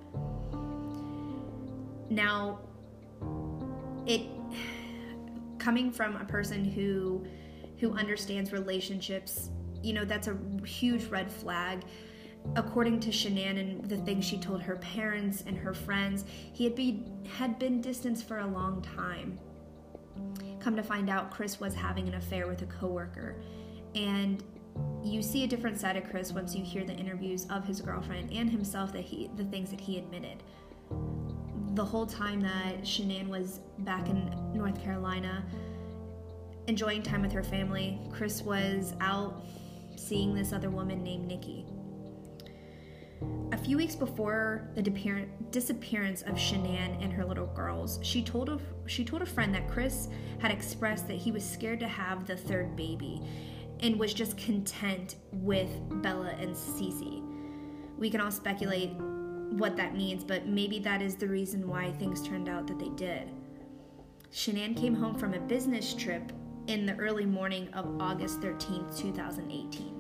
Now, 2.10 2.60
it 4.06 4.24
coming 5.58 5.92
from 5.92 6.18
a 6.18 6.26
person 6.26 6.66
who 6.66 7.26
who 7.78 7.94
understands 7.94 8.52
relationships 8.52 9.50
you 9.84 9.94
know, 9.94 10.06
that's 10.06 10.28
a 10.28 10.38
huge 10.66 11.06
red 11.06 11.32
flag. 11.32 11.84
According 12.56 13.00
to 13.02 13.10
Shanann 13.10 13.60
and 13.60 13.86
the 13.86 13.98
things 13.98 14.26
she 14.26 14.38
told 14.38 14.62
her 14.62 14.78
parents 14.78 15.44
and 15.46 15.58
her 15.58 15.74
friends, 15.74 16.26
he 16.54 16.64
had 16.64 16.76
been 16.76 17.26
had 17.38 17.60
been 17.60 17.82
distanced 17.82 18.28
for 18.28 18.40
a 18.40 18.48
long 18.48 18.82
time. 18.82 19.40
Come 20.60 20.76
to 20.76 20.84
find 20.84 21.10
out, 21.10 21.32
Chris 21.32 21.60
was 21.60 21.74
having 21.74 22.08
an 22.08 22.16
affair 22.16 22.48
with 22.48 22.62
a 22.62 22.66
coworker, 22.66 23.36
and 23.96 24.44
you 25.04 25.22
see 25.22 25.44
a 25.44 25.48
different 25.48 25.80
side 25.80 25.96
of 25.96 26.10
Chris 26.10 26.32
once 26.32 26.56
you 26.56 26.64
hear 26.64 26.84
the 26.84 26.94
interviews 26.94 27.46
of 27.50 27.66
his 27.66 27.80
girlfriend 27.80 28.32
and 28.32 28.50
himself 28.50 28.92
that 28.94 29.04
he 29.04 29.30
the 29.36 29.46
things 29.46 29.70
that 29.70 29.80
he 29.80 29.98
admitted. 29.98 30.44
The 31.76 31.86
whole 31.86 32.06
time 32.06 32.42
that 32.42 32.82
Shanann 32.82 33.30
was 33.30 33.62
back 33.80 34.10
in 34.10 34.30
North 34.54 34.82
Carolina 34.84 35.44
enjoying 36.68 37.04
time 37.04 37.22
with 37.22 37.32
her 37.32 37.44
family, 37.44 38.00
Chris 38.12 38.42
was 38.42 38.94
out 39.02 39.46
seeing 40.04 40.34
this 40.34 40.54
other 40.54 40.70
woman 40.70 41.04
named 41.04 41.28
Nikki. 41.28 41.66
A 43.52 43.58
few 43.58 43.78
weeks 43.78 43.96
before 43.96 44.68
the 44.76 44.82
disappearance 45.52 46.24
of 46.24 46.36
Shanann 46.36 47.02
and 47.02 47.14
her 47.14 47.24
little 47.24 47.48
girls, 47.48 48.00
she 48.02 48.22
told 48.22 48.50
a, 48.50 48.60
she 48.86 49.06
told 49.06 49.22
a 49.22 49.26
friend 49.26 49.54
that 49.54 49.70
Chris 49.70 50.10
had 50.40 50.52
expressed 50.52 51.08
that 51.08 51.18
he 51.18 51.32
was 51.32 51.48
scared 51.48 51.80
to 51.80 51.88
have 51.88 52.26
the 52.26 52.36
third 52.36 52.76
baby 52.76 53.22
and 53.80 54.00
was 54.00 54.14
just 54.14 54.38
content 54.38 55.16
with 55.32 55.70
Bella 56.02 56.36
and 56.40 56.56
Cece. 56.56 57.24
We 57.98 58.10
can 58.10 58.22
all 58.22 58.32
speculate 58.32 58.92
what 58.94 59.78
that 59.78 59.96
means, 59.96 60.24
but 60.24 60.48
maybe 60.48 60.80
that 60.80 61.02
is 61.02 61.16
the 61.16 61.28
reason 61.28 61.68
why 61.68 61.92
things 61.92 62.28
turned 62.28 62.50
out 62.50 62.66
that 62.68 62.80
they 62.80 62.90
did. 62.90 63.32
Shanann 64.32 64.76
came 64.76 64.96
home 64.96 65.16
from 65.16 65.36
a 65.36 65.40
business 65.40 65.94
trip 65.94 66.32
in 66.68 66.86
the 66.88 66.96
early 66.96 67.26
morning 67.26 67.72
of 67.74 68.02
August 68.02 68.42
13, 68.42 68.88
2018. 68.96 69.93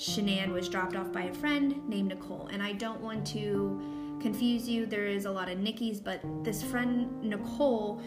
Shanann 0.00 0.50
was 0.54 0.70
dropped 0.70 0.96
off 0.96 1.12
by 1.12 1.24
a 1.24 1.34
friend 1.34 1.86
named 1.86 2.08
Nicole, 2.08 2.48
and 2.50 2.62
I 2.62 2.72
don't 2.72 3.02
want 3.02 3.26
to 3.28 4.18
confuse 4.22 4.66
you. 4.66 4.86
There 4.86 5.04
is 5.04 5.26
a 5.26 5.30
lot 5.30 5.50
of 5.50 5.58
Nikki's, 5.58 6.00
but 6.00 6.22
this 6.42 6.62
friend, 6.62 7.22
Nicole, 7.22 8.00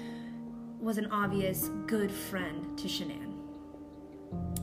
was 0.82 0.98
an 0.98 1.06
obvious 1.12 1.70
good 1.86 2.12
friend 2.12 2.76
to 2.80 2.88
Shanann. 2.88 3.36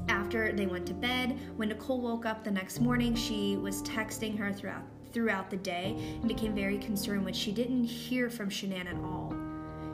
After 0.08 0.50
they 0.50 0.66
went 0.66 0.86
to 0.86 0.92
bed, 0.92 1.38
when 1.54 1.68
Nicole 1.68 2.00
woke 2.00 2.26
up 2.26 2.42
the 2.42 2.50
next 2.50 2.80
morning, 2.80 3.14
she 3.14 3.56
was 3.56 3.80
texting 3.84 4.36
her 4.36 4.52
throughout 4.52 4.82
throughout 5.12 5.50
the 5.50 5.56
day 5.56 5.96
and 6.20 6.28
became 6.28 6.54
very 6.54 6.78
concerned 6.78 7.24
when 7.24 7.34
she 7.34 7.52
didn't 7.52 7.84
hear 7.84 8.28
from 8.28 8.48
Shanann 8.48 8.86
at 8.86 8.96
all. 9.04 9.32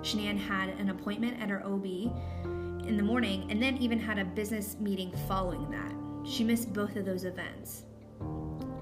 Shanann 0.01 0.39
had 0.39 0.71
an 0.71 0.89
appointment 0.89 1.41
at 1.41 1.51
her 1.51 1.63
OB 1.65 1.85
in 1.85 2.97
the 2.97 3.03
morning 3.03 3.51
and 3.51 3.63
then 3.63 3.77
even 3.79 3.99
had 3.99 4.19
a 4.19 4.25
business 4.25 4.77
meeting 4.79 5.11
following 5.27 5.71
that. 5.71 6.06
She 6.27 6.45
missed 6.45 6.73
both 6.73 6.97
of 6.97 7.05
those 7.05 7.25
events. 7.25 7.85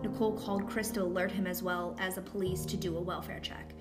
Nicole 0.03 0.39
called 0.39 0.69
Chris 0.69 0.91
to 0.93 1.03
alert 1.03 1.31
him 1.31 1.47
as 1.47 1.63
well 1.63 1.97
as 1.99 2.15
the 2.15 2.23
police 2.23 2.65
to 2.67 2.77
do 2.77 2.97
a 2.97 3.01
welfare 3.01 3.41
check. 3.41 3.75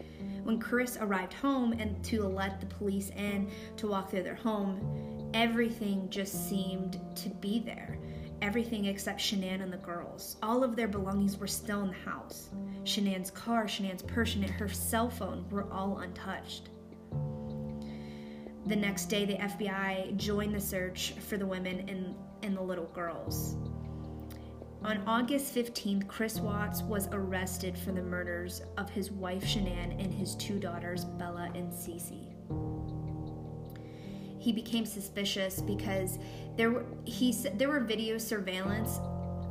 When 0.43 0.59
Chris 0.59 0.97
arrived 0.99 1.33
home 1.33 1.71
and 1.73 2.03
to 2.05 2.27
let 2.27 2.59
the 2.59 2.65
police 2.65 3.09
in 3.11 3.49
to 3.77 3.87
walk 3.87 4.09
through 4.09 4.23
their 4.23 4.35
home, 4.35 5.31
everything 5.33 6.09
just 6.09 6.49
seemed 6.49 6.99
to 7.15 7.29
be 7.29 7.59
there. 7.59 7.97
Everything 8.41 8.85
except 8.85 9.21
Shanann 9.21 9.61
and 9.61 9.71
the 9.71 9.77
girls. 9.77 10.35
All 10.43 10.65
of 10.65 10.75
their 10.75 10.89
belongings 10.89 11.37
were 11.37 11.47
still 11.47 11.81
in 11.83 11.87
the 11.87 12.09
house. 12.09 12.49
Shanann's 12.83 13.31
car, 13.31 13.65
Shanann's 13.65 14.03
purse, 14.03 14.35
and 14.35 14.43
her 14.43 14.67
cell 14.67 15.09
phone 15.09 15.45
were 15.49 15.71
all 15.71 15.99
untouched. 15.99 16.67
The 18.65 18.75
next 18.75 19.05
day, 19.05 19.23
the 19.25 19.35
FBI 19.35 20.17
joined 20.17 20.53
the 20.53 20.59
search 20.59 21.13
for 21.19 21.37
the 21.37 21.45
women 21.45 21.87
and, 21.87 22.15
and 22.43 22.55
the 22.55 22.61
little 22.61 22.89
girls. 22.93 23.55
On 24.83 25.01
August 25.07 25.55
15th, 25.55 26.07
Chris 26.07 26.39
Watts 26.39 26.81
was 26.83 27.07
arrested 27.13 27.77
for 27.77 27.93
the 27.93 28.01
murders 28.01 28.61
of 28.77 28.89
his 28.89 29.11
wife 29.11 29.43
Shanann 29.43 30.03
and 30.03 30.13
his 30.13 30.35
two 30.35 30.59
daughters, 30.59 31.05
Bella 31.05 31.49
and 31.55 31.71
Cece. 31.71 32.33
he 34.43 34.51
became 34.51 34.85
suspicious 34.85 35.61
because 35.61 36.19
there 36.57 36.69
were 36.69 36.85
he 37.05 37.31
there 37.55 37.69
were 37.69 37.79
video 37.79 38.17
surveillance 38.17 38.99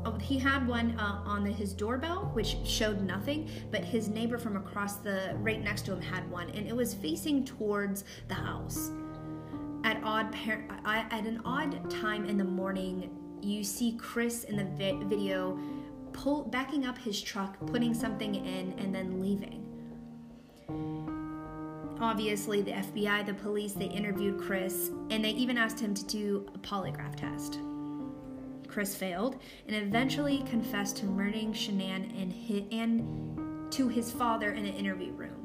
oh, 0.04 0.18
he 0.20 0.38
had 0.38 0.66
one 0.66 0.98
uh, 0.98 1.22
on 1.24 1.44
the, 1.44 1.50
his 1.50 1.72
doorbell 1.72 2.30
which 2.34 2.56
showed 2.64 3.00
nothing 3.00 3.48
but 3.70 3.82
his 3.82 4.08
neighbor 4.08 4.36
from 4.36 4.56
across 4.56 4.96
the 4.96 5.34
right 5.36 5.62
next 5.62 5.86
to 5.86 5.92
him 5.92 6.00
had 6.02 6.30
one 6.30 6.50
and 6.50 6.68
it 6.68 6.76
was 6.76 6.92
facing 6.92 7.42
towards 7.44 8.04
the 8.28 8.34
house 8.34 8.90
at 9.84 10.02
odd 10.04 10.32
par- 10.32 10.64
at 10.84 11.26
an 11.26 11.40
odd 11.44 11.90
time 11.90 12.24
in 12.26 12.36
the 12.36 12.44
morning 12.44 13.10
you 13.40 13.64
see 13.64 13.96
chris 13.98 14.44
in 14.44 14.56
the 14.56 14.64
vi- 14.64 15.04
video 15.04 15.58
pull 16.12 16.44
backing 16.44 16.86
up 16.86 16.98
his 16.98 17.20
truck 17.20 17.56
putting 17.66 17.94
something 17.94 18.34
in 18.34 18.72
and 18.78 18.94
then 18.94 19.20
leaving 19.20 19.62
obviously 22.02 22.60
the 22.62 22.72
FBI, 22.72 23.24
the 23.24 23.34
police, 23.34 23.72
they 23.72 23.86
interviewed 23.86 24.40
Chris 24.40 24.90
and 25.10 25.24
they 25.24 25.30
even 25.30 25.56
asked 25.56 25.78
him 25.78 25.94
to 25.94 26.04
do 26.04 26.46
a 26.54 26.58
polygraph 26.58 27.14
test. 27.14 27.60
Chris 28.66 28.94
failed 28.94 29.40
and 29.68 29.76
eventually 29.76 30.42
confessed 30.48 30.96
to 30.96 31.06
murdering 31.06 31.52
Shanann 31.52 32.20
and, 32.20 32.32
his, 32.32 32.62
and 32.72 33.70
to 33.72 33.88
his 33.88 34.10
father 34.10 34.52
in 34.52 34.66
an 34.66 34.74
interview 34.74 35.12
room. 35.12 35.41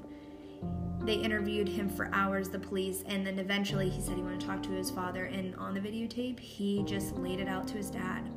They 1.08 1.14
interviewed 1.14 1.70
him 1.70 1.88
for 1.88 2.10
hours, 2.12 2.50
the 2.50 2.60
police, 2.60 3.06
and 3.08 3.26
then 3.26 3.40
eventually 3.40 3.88
he 3.90 4.02
said 4.02 4.18
he 4.18 4.22
wanted 4.22 4.42
to 4.42 4.46
talk 4.46 4.62
to 4.64 4.72
his 4.72 4.92
father. 4.92 5.24
And 5.24 5.56
on 5.56 5.74
the 5.74 5.80
videotape, 5.80 6.38
he 6.38 6.84
just 6.84 7.16
laid 7.16 7.40
it 7.40 7.48
out 7.48 7.66
to 7.70 7.78
his 7.78 7.90
dad. 7.90 8.30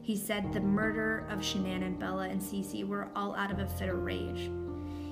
He 0.00 0.16
said 0.16 0.52
the 0.52 0.60
murder 0.60 1.26
of 1.28 1.40
Shanann 1.40 1.84
and 1.84 1.98
Bella 1.98 2.28
and 2.28 2.40
Cece 2.40 2.86
were 2.86 3.08
all 3.16 3.34
out 3.34 3.50
of 3.50 3.58
a 3.58 3.66
fit 3.66 3.88
of 3.88 4.04
rage. 4.04 4.48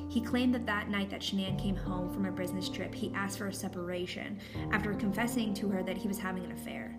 He 0.08 0.20
claimed 0.20 0.54
that 0.54 0.64
that 0.66 0.88
night 0.88 1.10
that 1.10 1.22
Shanann 1.22 1.60
came 1.60 1.74
home 1.74 2.08
from 2.14 2.24
a 2.24 2.30
business 2.30 2.68
trip, 2.68 2.94
he 2.94 3.12
asked 3.14 3.38
for 3.38 3.48
a 3.48 3.52
separation 3.52 4.38
after 4.70 4.94
confessing 4.94 5.54
to 5.54 5.68
her 5.70 5.82
that 5.82 5.96
he 5.98 6.06
was 6.06 6.18
having 6.18 6.44
an 6.44 6.52
affair. 6.52 6.96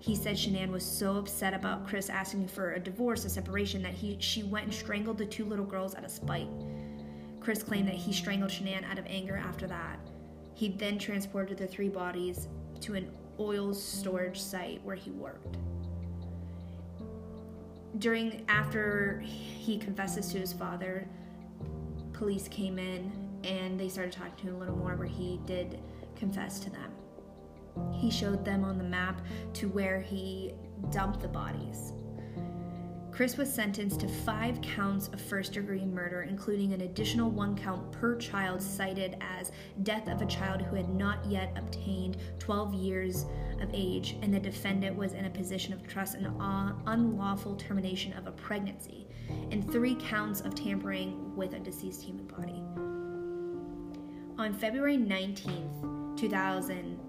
He 0.00 0.16
said 0.16 0.34
Shanann 0.34 0.72
was 0.72 0.84
so 0.84 1.18
upset 1.18 1.54
about 1.54 1.86
Chris 1.86 2.10
asking 2.10 2.48
for 2.48 2.72
a 2.72 2.80
divorce, 2.80 3.24
a 3.24 3.30
separation, 3.30 3.80
that 3.82 3.94
he 3.94 4.16
she 4.18 4.42
went 4.42 4.64
and 4.64 4.74
strangled 4.74 5.18
the 5.18 5.26
two 5.26 5.44
little 5.44 5.64
girls 5.64 5.94
out 5.94 6.04
of 6.04 6.10
spite. 6.10 6.48
Chris 7.48 7.62
claimed 7.62 7.88
that 7.88 7.94
he 7.94 8.12
strangled 8.12 8.50
Shanann 8.50 8.84
out 8.84 8.98
of 8.98 9.06
anger 9.06 9.34
after 9.34 9.66
that. 9.68 9.98
He 10.52 10.68
then 10.68 10.98
transported 10.98 11.56
the 11.56 11.66
three 11.66 11.88
bodies 11.88 12.46
to 12.82 12.92
an 12.92 13.10
oil 13.40 13.72
storage 13.72 14.38
site 14.38 14.84
where 14.84 14.94
he 14.94 15.12
worked. 15.12 15.56
During 18.00 18.44
after 18.50 19.20
he 19.24 19.78
confesses 19.78 20.30
to 20.32 20.38
his 20.38 20.52
father, 20.52 21.08
police 22.12 22.48
came 22.48 22.78
in 22.78 23.10
and 23.44 23.80
they 23.80 23.88
started 23.88 24.12
talking 24.12 24.34
to 24.36 24.48
him 24.48 24.56
a 24.56 24.58
little 24.58 24.76
more, 24.76 24.94
where 24.96 25.08
he 25.08 25.40
did 25.46 25.80
confess 26.16 26.58
to 26.60 26.68
them. 26.68 26.92
He 27.94 28.10
showed 28.10 28.44
them 28.44 28.62
on 28.62 28.76
the 28.76 28.84
map 28.84 29.22
to 29.54 29.70
where 29.70 30.02
he 30.02 30.52
dumped 30.90 31.20
the 31.20 31.28
bodies. 31.28 31.94
Chris 33.18 33.36
was 33.36 33.52
sentenced 33.52 33.98
to 33.98 34.06
five 34.06 34.60
counts 34.60 35.08
of 35.08 35.20
first 35.20 35.54
degree 35.54 35.84
murder, 35.84 36.22
including 36.22 36.72
an 36.72 36.82
additional 36.82 37.28
one 37.28 37.56
count 37.56 37.90
per 37.90 38.14
child 38.14 38.62
cited 38.62 39.16
as 39.20 39.50
death 39.82 40.06
of 40.06 40.22
a 40.22 40.26
child 40.26 40.62
who 40.62 40.76
had 40.76 40.88
not 40.88 41.18
yet 41.26 41.52
obtained 41.56 42.16
12 42.38 42.74
years 42.74 43.26
of 43.60 43.68
age, 43.72 44.14
and 44.22 44.32
the 44.32 44.38
defendant 44.38 44.94
was 44.94 45.14
in 45.14 45.24
a 45.24 45.30
position 45.30 45.72
of 45.72 45.84
trust 45.84 46.14
and 46.14 46.28
unlawful 46.86 47.56
termination 47.56 48.12
of 48.12 48.28
a 48.28 48.30
pregnancy 48.30 49.08
and 49.50 49.68
three 49.68 49.96
counts 49.96 50.40
of 50.42 50.54
tampering 50.54 51.34
with 51.34 51.54
a 51.54 51.58
deceased 51.58 52.00
human 52.00 52.24
body. 52.28 52.62
On 54.38 54.54
February 54.54 54.96
19th, 54.96 56.16
2000, 56.16 57.00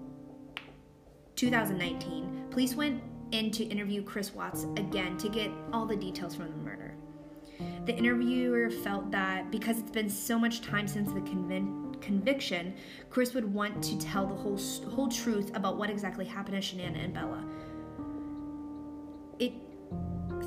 2019, 1.36 2.46
police 2.50 2.74
went 2.74 3.00
in 3.32 3.50
to 3.52 3.64
interview 3.64 4.02
Chris 4.02 4.34
Watts 4.34 4.64
again 4.76 5.16
to 5.18 5.28
get 5.28 5.50
all 5.72 5.86
the 5.86 5.96
details 5.96 6.34
from 6.34 6.50
the 6.50 6.56
murder. 6.56 6.94
The 7.86 7.96
interviewer 7.96 8.70
felt 8.70 9.10
that 9.10 9.50
because 9.50 9.78
it's 9.78 9.90
been 9.90 10.08
so 10.08 10.38
much 10.38 10.60
time 10.60 10.86
since 10.86 11.12
the 11.12 11.20
conv- 11.20 12.00
conviction, 12.00 12.74
Chris 13.10 13.34
would 13.34 13.52
want 13.52 13.82
to 13.84 13.98
tell 13.98 14.26
the 14.26 14.34
whole 14.34 14.58
whole 14.90 15.08
truth 15.08 15.54
about 15.54 15.76
what 15.76 15.90
exactly 15.90 16.24
happened 16.24 16.62
to 16.62 16.76
Shanann 16.76 17.02
and 17.02 17.12
Bella. 17.12 17.44
It 19.38 19.52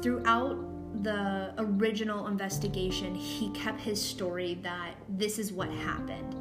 throughout 0.02 0.58
the 1.04 1.54
original 1.58 2.28
investigation, 2.28 3.16
he 3.16 3.50
kept 3.50 3.82
his 3.82 4.02
story 4.02 4.60
that 4.62 4.94
this 5.10 5.40
is 5.40 5.52
what 5.52 5.70
happened. 5.70 6.36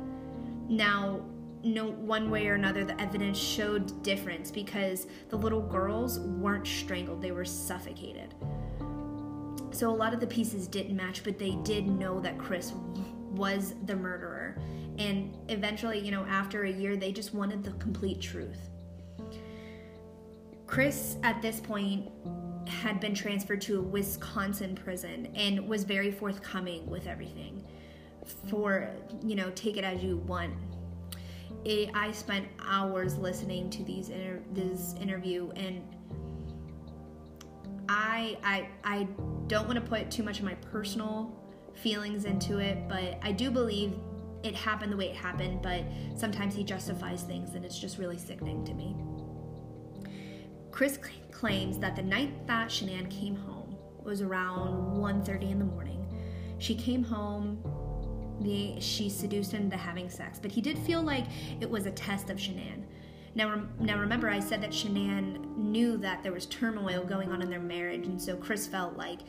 Now, 0.69 1.21
no 1.65 1.91
one 1.91 2.31
way 2.31 2.49
or 2.49 2.55
another 2.55 2.85
the 2.85 3.01
evidence 3.01 3.39
showed 3.39 4.03
difference 4.03 4.51
because 4.51 5.07
the 5.29 5.37
little 5.37 5.61
girls 5.61 6.21
weren't 6.21 6.67
strangled, 6.67 7.23
they 7.23 7.33
were 7.33 7.45
suffocated. 7.45 8.35
So 9.71 9.91
a 9.91 9.95
lot 9.95 10.13
of 10.13 10.21
the 10.21 10.27
pieces 10.27 10.67
didn't 10.67 10.97
match, 10.97 11.25
but 11.25 11.39
they 11.39 11.57
did 11.63 11.87
know 11.87 12.21
that 12.21 12.39
Chris 12.39 12.73
was 13.31 13.75
the 13.87 13.97
murderer. 13.97 14.59
And 14.99 15.35
eventually, 15.49 15.99
you 15.99 16.11
know, 16.11 16.27
after 16.27 16.65
a 16.65 16.71
year, 16.71 16.97
they 16.97 17.13
just 17.13 17.33
wanted 17.33 17.65
the 17.65 17.71
complete 17.73 18.21
truth. 18.21 18.69
Chris, 20.67 21.17
at 21.23 21.41
this 21.41 21.61
point, 21.61 22.11
had 22.67 23.01
been 23.01 23.15
transferred 23.15 23.61
to 23.63 23.79
a 23.79 23.83
Wisconsin 23.83 24.75
prison 24.75 25.27
and 25.35 25.67
was 25.69 25.85
very 25.85 26.11
forthcoming 26.11 26.89
with 26.89 27.07
everything. 27.07 27.65
For, 28.49 28.91
you 29.23 29.35
know, 29.35 29.51
take 29.55 29.77
it 29.77 29.85
as 29.85 30.03
you 30.03 30.19
want. 30.19 30.55
It, 31.65 31.91
I 31.95 32.11
spent 32.11 32.49
hours 32.61 33.17
listening 33.19 33.71
to 33.71 33.85
these 33.85 34.09
inter- 34.09 34.43
this 34.53 34.95
interview 35.01 35.51
and 35.55 35.83
I 37.89 38.37
I 38.43 38.69
I 38.85 39.09
don't 39.47 39.67
want 39.67 39.77
to 39.77 39.89
put 39.89 40.11
too 40.11 40.23
much 40.23 40.39
of 40.39 40.45
my 40.45 40.55
personal 40.55 41.39
feelings 41.75 42.25
into 42.25 42.59
it, 42.59 42.89
but 42.89 43.19
I 43.23 43.33
do 43.33 43.51
believe 43.51 43.95
it 44.43 44.55
happened 44.55 44.93
the 44.93 44.97
way 44.97 45.09
it 45.09 45.17
happened, 45.17 45.63
but 45.63 45.85
sometimes 46.17 46.55
he 46.55 46.65
justifies 46.65 47.23
things 47.23 47.55
and 47.55 47.65
it's 47.65 47.79
just 47.79 47.99
really 47.99 48.19
sickening 48.19 48.65
to 48.65 48.75
me. 48.75 48.97
Chris 50.71 50.99
claims 51.31 51.79
that 51.79 51.95
the 51.95 52.03
night 52.03 52.47
that 52.47 52.69
Shanann 52.69 53.11
came 53.11 53.37
home 53.37 53.77
was 54.03 54.21
around 54.21 54.97
1:30 54.97 55.51
in 55.51 55.59
the 55.59 55.65
morning. 55.65 55.99
She 56.59 56.75
came 56.75 57.05
home, 57.05 57.59
she 58.81 59.09
seduced 59.09 59.53
him 59.53 59.63
into 59.63 59.77
having 59.77 60.09
sex, 60.09 60.39
but 60.41 60.53
he 60.53 60.61
did 60.61 60.79
feel 60.79 61.03
like 61.03 61.25
it 61.61 61.69
was 61.69 61.87
a 61.87 61.91
test 61.91 62.31
of 62.31 62.37
Shanann. 62.37 62.83
Now, 63.35 63.63
now 63.81 63.99
remember, 63.99 64.29
I 64.29 64.41
said 64.41 64.63
that 64.63 64.71
Shanann 64.71 65.57
knew 65.57 65.97
that 65.99 66.23
there 66.23 66.33
was 66.33 66.47
turmoil 66.47 67.05
going 67.05 67.31
on 67.31 67.41
in 67.41 67.49
their 67.49 67.61
marriage, 67.61 68.07
and 68.07 68.21
so 68.21 68.37
Chris 68.37 68.67
felt 68.67 68.97
like 68.97 69.21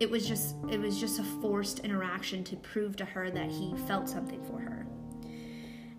it 0.00 0.10
was 0.10 0.26
just 0.26 0.56
it 0.68 0.80
was 0.80 0.98
just 0.98 1.20
a 1.20 1.24
forced 1.24 1.78
interaction 1.80 2.42
to 2.44 2.56
prove 2.56 2.96
to 2.96 3.04
her 3.04 3.30
that 3.30 3.50
he 3.50 3.74
felt 3.86 4.08
something 4.08 4.42
for 4.44 4.58
her. 4.58 4.86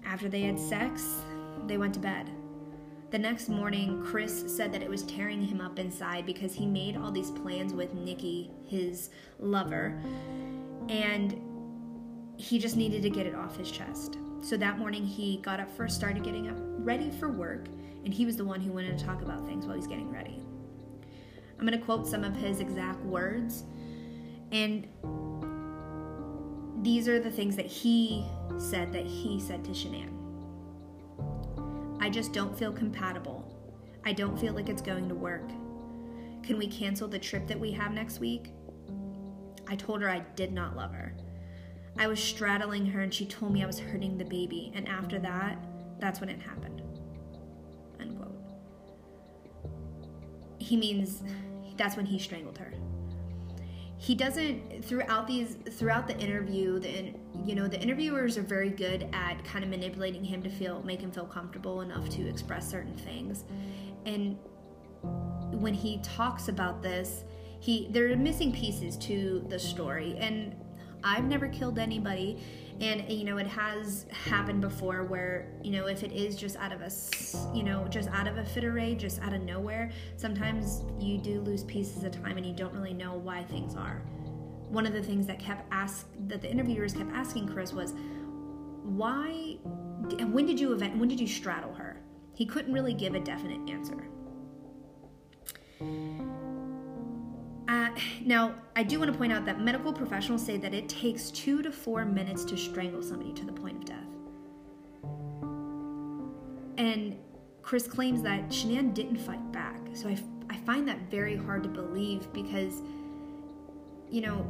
After 0.05 0.27
they 0.27 0.41
had 0.41 0.59
sex, 0.59 1.21
they 1.67 1.77
went 1.77 1.93
to 1.93 1.99
bed. 2.01 2.29
The 3.11 3.19
next 3.19 3.47
morning, 3.47 4.03
Chris 4.03 4.43
said 4.47 4.73
that 4.73 4.81
it 4.81 4.89
was 4.89 5.03
tearing 5.03 5.41
him 5.41 5.61
up 5.61 5.77
inside 5.77 6.25
because 6.25 6.53
he 6.53 6.65
made 6.65 6.97
all 6.97 7.11
these 7.11 7.29
plans 7.29 7.71
with 7.71 7.93
Nikki, 7.93 8.49
his 8.67 9.11
lover, 9.39 10.01
and 10.89 11.39
he 12.37 12.59
just 12.59 12.75
needed 12.75 13.01
to 13.03 13.09
get 13.09 13.25
it 13.25 13.35
off 13.35 13.57
his 13.57 13.71
chest. 13.71 14.17
So 14.41 14.57
that 14.57 14.77
morning, 14.77 15.05
he 15.05 15.37
got 15.37 15.59
up 15.59 15.69
first, 15.75 15.95
started 15.95 16.23
getting 16.23 16.49
up 16.49 16.57
ready 16.59 17.09
for 17.11 17.29
work, 17.29 17.67
and 18.03 18.13
he 18.13 18.25
was 18.25 18.35
the 18.35 18.43
one 18.43 18.59
who 18.59 18.71
wanted 18.71 18.97
to 18.97 19.05
talk 19.05 19.21
about 19.21 19.45
things 19.45 19.65
while 19.65 19.75
he's 19.75 19.87
getting 19.87 20.11
ready. 20.11 20.43
I'm 21.57 21.65
going 21.65 21.79
to 21.79 21.85
quote 21.85 22.07
some 22.07 22.23
of 22.23 22.35
his 22.35 22.59
exact 22.59 22.99
words, 23.05 23.63
and 24.51 24.87
these 26.83 27.07
are 27.07 27.19
the 27.19 27.31
things 27.31 27.55
that 27.55 27.67
he 27.67 28.25
said 28.57 28.91
that 28.91 29.05
he 29.05 29.39
said 29.39 29.63
to 29.63 29.71
Shanann. 29.71 30.11
I 32.01 32.09
just 32.09 32.33
don't 32.33 32.57
feel 32.57 32.73
compatible. 32.73 33.49
I 34.03 34.11
don't 34.11 34.37
feel 34.37 34.53
like 34.53 34.67
it's 34.67 34.81
going 34.81 35.07
to 35.07 35.15
work. 35.15 35.47
Can 36.43 36.57
we 36.57 36.67
cancel 36.67 37.07
the 37.07 37.19
trip 37.19 37.47
that 37.47 37.57
we 37.57 37.71
have 37.71 37.93
next 37.93 38.19
week? 38.19 38.51
I 39.67 39.77
told 39.77 40.01
her 40.01 40.09
I 40.09 40.19
did 40.35 40.51
not 40.51 40.75
love 40.75 40.93
her. 40.93 41.15
I 41.97 42.07
was 42.07 42.21
straddling 42.21 42.85
her 42.87 43.01
and 43.01 43.13
she 43.13 43.25
told 43.25 43.53
me 43.53 43.63
I 43.63 43.67
was 43.67 43.79
hurting 43.79 44.17
the 44.17 44.25
baby, 44.25 44.71
and 44.75 44.87
after 44.87 45.19
that, 45.19 45.57
that's 45.99 46.19
when 46.19 46.29
it 46.29 46.41
happened. 46.41 46.81
Unquote. 47.99 48.35
He 50.59 50.75
means 50.75 51.23
that's 51.77 51.95
when 51.95 52.05
he 52.05 52.19
strangled 52.19 52.57
her 52.57 52.73
he 54.03 54.15
doesn't 54.15 54.83
throughout 54.83 55.25
these 55.27 55.55
throughout 55.71 56.07
the 56.07 56.17
interview 56.17 56.77
the 56.77 57.13
you 57.45 57.55
know 57.55 57.69
the 57.69 57.79
interviewers 57.79 58.37
are 58.37 58.41
very 58.43 58.69
good 58.69 59.07
at 59.13 59.41
kind 59.45 59.63
of 59.63 59.69
manipulating 59.69 60.25
him 60.25 60.43
to 60.43 60.49
feel 60.49 60.83
make 60.83 60.99
him 60.99 61.09
feel 61.09 61.25
comfortable 61.25 61.79
enough 61.79 62.09
to 62.09 62.27
express 62.27 62.69
certain 62.69 62.97
things 62.97 63.45
and 64.05 64.37
when 65.53 65.73
he 65.73 65.99
talks 66.03 66.49
about 66.49 66.81
this 66.81 67.23
he 67.61 67.87
there 67.91 68.11
are 68.11 68.17
missing 68.17 68.51
pieces 68.51 68.97
to 68.97 69.45
the 69.47 69.57
story 69.57 70.17
and 70.19 70.53
I've 71.03 71.25
never 71.25 71.47
killed 71.47 71.79
anybody 71.79 72.43
and 72.81 73.09
you 73.11 73.23
know 73.23 73.37
it 73.37 73.47
has 73.47 74.05
happened 74.09 74.61
before 74.61 75.03
where 75.03 75.47
you 75.61 75.71
know 75.71 75.87
if 75.87 76.03
it 76.03 76.11
is 76.11 76.35
just 76.35 76.55
out 76.57 76.71
of 76.71 76.81
a 76.81 76.91
you 77.55 77.63
know 77.63 77.87
just 77.87 78.09
out 78.09 78.27
of 78.27 78.37
a 78.37 78.45
fit 78.45 78.63
of 78.63 78.73
rage 78.73 79.01
just 79.01 79.21
out 79.21 79.33
of 79.33 79.41
nowhere 79.41 79.91
sometimes 80.17 80.83
you 80.99 81.17
do 81.17 81.41
lose 81.41 81.63
pieces 81.65 82.03
of 82.03 82.11
time 82.11 82.37
and 82.37 82.45
you 82.45 82.53
don't 82.53 82.73
really 82.73 82.93
know 82.93 83.13
why 83.15 83.43
things 83.43 83.75
are. 83.75 84.01
One 84.69 84.87
of 84.87 84.93
the 84.93 85.03
things 85.03 85.27
that 85.27 85.37
kept 85.37 85.67
ask 85.71 86.07
that 86.27 86.41
the 86.41 86.49
interviewers 86.49 86.93
kept 86.93 87.11
asking 87.11 87.47
chris 87.49 87.73
was 87.73 87.93
why 88.83 89.57
when 90.31 90.45
did 90.45 90.59
you 90.59 90.73
event 90.73 90.97
when 90.97 91.09
did 91.09 91.19
you 91.19 91.27
straddle 91.27 91.73
her? 91.73 92.01
He 92.33 92.45
couldn't 92.45 92.73
really 92.73 92.93
give 92.93 93.13
a 93.13 93.19
definite 93.19 93.69
answer 93.69 94.07
now, 98.25 98.55
I 98.75 98.83
do 98.83 98.99
want 98.99 99.11
to 99.11 99.17
point 99.17 99.33
out 99.33 99.45
that 99.45 99.59
medical 99.59 99.93
professionals 99.93 100.45
say 100.45 100.57
that 100.57 100.73
it 100.73 100.89
takes 100.89 101.31
two 101.31 101.61
to 101.61 101.71
four 101.71 102.05
minutes 102.05 102.43
to 102.45 102.57
strangle 102.57 103.01
somebody 103.01 103.33
to 103.33 103.45
the 103.45 103.53
point 103.53 103.77
of 103.77 103.85
death. 103.85 103.97
And 106.77 107.17
Chris 107.61 107.87
claims 107.87 108.21
that 108.23 108.49
Shanann 108.49 108.93
didn't 108.93 109.17
fight 109.17 109.51
back. 109.51 109.77
So 109.93 110.09
I, 110.09 110.17
I 110.49 110.57
find 110.57 110.87
that 110.87 111.09
very 111.09 111.35
hard 111.35 111.63
to 111.63 111.69
believe 111.69 112.31
because, 112.33 112.81
you 114.09 114.21
know, 114.21 114.45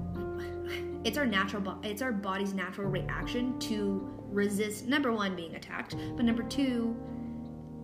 it's 1.04 1.18
our 1.18 1.26
natural, 1.26 1.80
it's 1.84 2.02
our 2.02 2.12
body's 2.12 2.54
natural 2.54 2.90
reaction 2.90 3.60
to 3.60 4.10
resist 4.30 4.88
number 4.88 5.12
one 5.12 5.36
being 5.36 5.56
attacked, 5.56 5.96
but 6.16 6.26
number 6.26 6.44
two, 6.44 6.96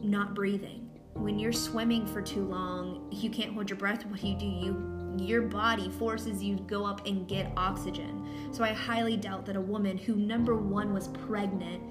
not 0.02 0.34
breathing. 0.34 0.90
When 1.14 1.38
you're 1.38 1.52
swimming 1.52 2.08
for 2.08 2.22
too 2.22 2.46
long, 2.46 3.08
you 3.12 3.30
can't 3.30 3.54
hold 3.54 3.70
your 3.70 3.78
breath. 3.78 4.06
What 4.06 4.22
do 4.22 4.28
you 4.28 4.38
do? 4.38 4.46
You 4.46 4.99
your 5.20 5.42
body 5.42 5.90
forces 5.90 6.44
you 6.44 6.56
to 6.56 6.64
go 6.64 6.86
up 6.86 7.06
and 7.06 7.28
get 7.28 7.52
oxygen. 7.58 8.50
So 8.52 8.64
I 8.64 8.74
highly 8.74 9.18
doubt 9.18 9.46
that 9.46 9.56
a 9.56 9.62
woman 9.62 9.98
who, 9.98 10.16
number 10.16 10.56
one, 10.56 10.94
was 10.94 11.10
pregnant, 11.10 11.84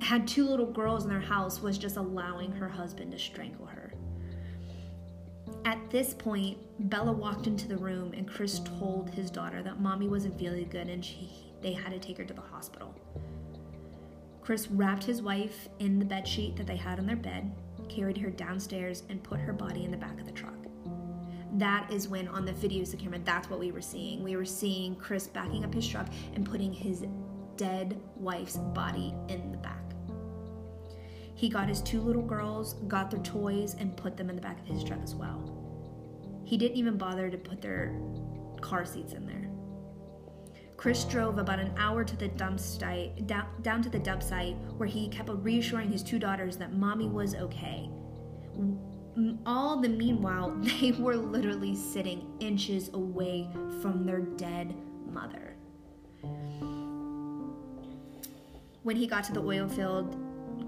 had 0.00 0.26
two 0.28 0.48
little 0.48 0.70
girls 0.70 1.04
in 1.04 1.10
their 1.10 1.20
house, 1.20 1.60
was 1.60 1.78
just 1.78 1.96
allowing 1.96 2.52
her 2.52 2.68
husband 2.68 3.12
to 3.12 3.18
strangle 3.18 3.66
her. 3.66 3.92
At 5.64 5.90
this 5.90 6.14
point, 6.14 6.58
Bella 6.90 7.12
walked 7.12 7.46
into 7.46 7.68
the 7.68 7.76
room 7.76 8.12
and 8.12 8.28
Chris 8.28 8.60
told 8.60 9.10
his 9.10 9.30
daughter 9.30 9.62
that 9.62 9.80
mommy 9.80 10.08
wasn't 10.08 10.38
feeling 10.38 10.68
good 10.68 10.88
and 10.88 11.04
she, 11.04 11.30
they 11.60 11.72
had 11.72 11.92
to 11.92 11.98
take 11.98 12.18
her 12.18 12.24
to 12.24 12.34
the 12.34 12.40
hospital. 12.40 12.94
Chris 14.40 14.68
wrapped 14.68 15.04
his 15.04 15.20
wife 15.20 15.68
in 15.78 15.98
the 15.98 16.04
bed 16.04 16.26
sheet 16.26 16.56
that 16.56 16.66
they 16.66 16.76
had 16.76 16.98
on 16.98 17.06
their 17.06 17.16
bed, 17.16 17.52
carried 17.88 18.16
her 18.16 18.30
downstairs, 18.30 19.02
and 19.10 19.22
put 19.22 19.40
her 19.40 19.52
body 19.52 19.84
in 19.84 19.90
the 19.90 19.96
back 19.96 20.18
of 20.20 20.26
the 20.26 20.32
truck 20.32 20.57
that 21.54 21.90
is 21.92 22.08
when 22.08 22.28
on 22.28 22.44
the 22.44 22.52
videos 22.52 22.90
the 22.90 22.96
camera 22.96 23.18
that's 23.24 23.48
what 23.48 23.58
we 23.58 23.72
were 23.72 23.80
seeing. 23.80 24.22
We 24.22 24.36
were 24.36 24.44
seeing 24.44 24.96
chris 24.96 25.26
backing 25.26 25.64
up 25.64 25.74
his 25.74 25.86
truck 25.86 26.08
and 26.34 26.44
putting 26.44 26.72
his 26.72 27.04
dead 27.56 28.00
wife's 28.16 28.56
body 28.56 29.14
in 29.28 29.50
the 29.50 29.58
back. 29.58 29.82
He 31.34 31.48
got 31.48 31.68
his 31.68 31.80
two 31.82 32.00
little 32.00 32.22
girls 32.22 32.74
got 32.88 33.10
their 33.10 33.20
toys 33.20 33.76
and 33.78 33.96
put 33.96 34.16
them 34.16 34.28
in 34.28 34.36
the 34.36 34.42
back 34.42 34.60
of 34.60 34.66
his 34.66 34.82
truck 34.82 35.00
as 35.02 35.14
well. 35.14 35.54
He 36.44 36.56
didn't 36.56 36.76
even 36.76 36.96
bother 36.96 37.30
to 37.30 37.38
put 37.38 37.62
their 37.62 37.98
car 38.60 38.84
seats 38.84 39.12
in 39.12 39.26
there. 39.26 39.48
Chris 40.76 41.04
drove 41.04 41.38
about 41.38 41.58
an 41.58 41.74
hour 41.76 42.04
to 42.04 42.16
the 42.16 42.28
dump 42.28 42.60
site 42.60 43.26
down, 43.26 43.46
down 43.62 43.82
to 43.82 43.88
the 43.88 43.98
dump 43.98 44.22
site 44.22 44.56
where 44.76 44.88
he 44.88 45.08
kept 45.08 45.28
reassuring 45.30 45.90
his 45.90 46.02
two 46.02 46.18
daughters 46.18 46.56
that 46.56 46.72
mommy 46.72 47.08
was 47.08 47.34
okay 47.34 47.90
all 49.46 49.80
the 49.80 49.88
meanwhile, 49.88 50.50
they 50.80 50.92
were 50.92 51.16
literally 51.16 51.74
sitting 51.74 52.26
inches 52.40 52.88
away 52.94 53.48
from 53.82 54.04
their 54.04 54.20
dead 54.20 54.74
mother. 55.10 55.54
When 58.82 58.96
he 58.96 59.06
got 59.06 59.24
to 59.24 59.32
the 59.32 59.42
oil 59.42 59.68
field, 59.68 60.16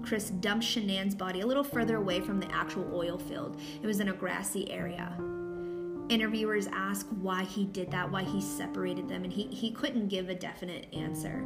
Chris 0.03 0.29
dumped 0.29 0.65
Shanann's 0.65 1.15
body 1.15 1.41
a 1.41 1.47
little 1.47 1.63
further 1.63 1.97
away 1.97 2.19
from 2.21 2.39
the 2.39 2.51
actual 2.51 2.89
oil 2.93 3.17
field. 3.17 3.59
It 3.81 3.87
was 3.87 3.99
in 3.99 4.09
a 4.09 4.13
grassy 4.13 4.69
area. 4.71 5.15
Interviewers 6.09 6.67
asked 6.67 7.11
why 7.13 7.43
he 7.43 7.65
did 7.65 7.89
that, 7.91 8.11
why 8.11 8.23
he 8.23 8.41
separated 8.41 9.07
them, 9.07 9.23
and 9.23 9.31
he, 9.31 9.47
he 9.47 9.71
couldn't 9.71 10.07
give 10.07 10.29
a 10.29 10.35
definite 10.35 10.87
answer. 10.93 11.45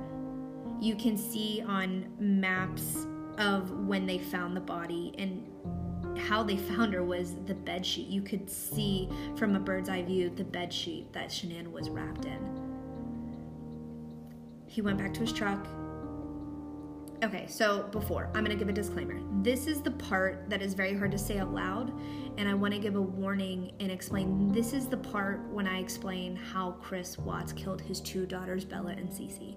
You 0.82 0.96
can 0.96 1.18
see 1.18 1.64
on 1.68 2.08
maps 2.20 3.06
of 3.38 3.72
when 3.86 4.06
they 4.06 4.18
found 4.18 4.56
the 4.56 4.62
body, 4.62 5.14
and 5.18 5.46
how 6.18 6.44
they 6.44 6.58
found 6.58 6.94
her 6.94 7.04
was 7.04 7.36
the 7.46 7.54
bed 7.54 7.86
sheet. 7.86 8.08
You 8.08 8.22
could 8.22 8.50
see 8.50 9.10
from 9.36 9.56
a 9.56 9.60
bird's 9.60 9.90
eye 9.90 10.04
view 10.04 10.30
the 10.30 10.44
bed 10.44 10.72
sheet 10.72 11.12
that 11.14 11.30
Shanann 11.30 11.72
was 11.72 11.90
wrapped 11.90 12.26
in. 12.26 12.62
He 14.68 14.82
went 14.82 14.98
back 14.98 15.14
to 15.16 15.22
his 15.22 15.32
truck. 15.32 15.66
Okay, 17.24 17.46
so 17.48 17.84
before, 17.92 18.30
I'm 18.36 18.44
gonna 18.44 18.56
give 18.56 18.68
a 18.68 18.74
disclaimer. 18.74 19.20
This 19.42 19.68
is 19.68 19.82
the 19.82 19.92
part 19.92 20.50
that 20.50 20.62
is 20.62 20.74
very 20.74 20.96
hard 20.96 21.12
to 21.12 21.18
say 21.18 21.40
out 21.40 21.54
loud, 21.54 21.94
and 22.38 22.48
I 22.48 22.54
wanna 22.54 22.78
give 22.78 22.96
a 22.96 23.02
warning 23.02 23.72
and 23.80 23.90
explain. 23.92 24.52
This 24.52 24.74
is 24.74 24.88
the 24.88 24.98
part 24.98 25.40
when 25.52 25.66
I 25.66 25.80
explain 25.80 26.36
how 26.36 26.74
Chris 26.82 27.18
Watts 27.18 27.54
killed 27.54 27.82
his 27.82 28.02
two 28.02 28.26
daughters, 28.26 28.66
Bella 28.66 28.92
and 28.92 29.10
Cece 29.10 29.56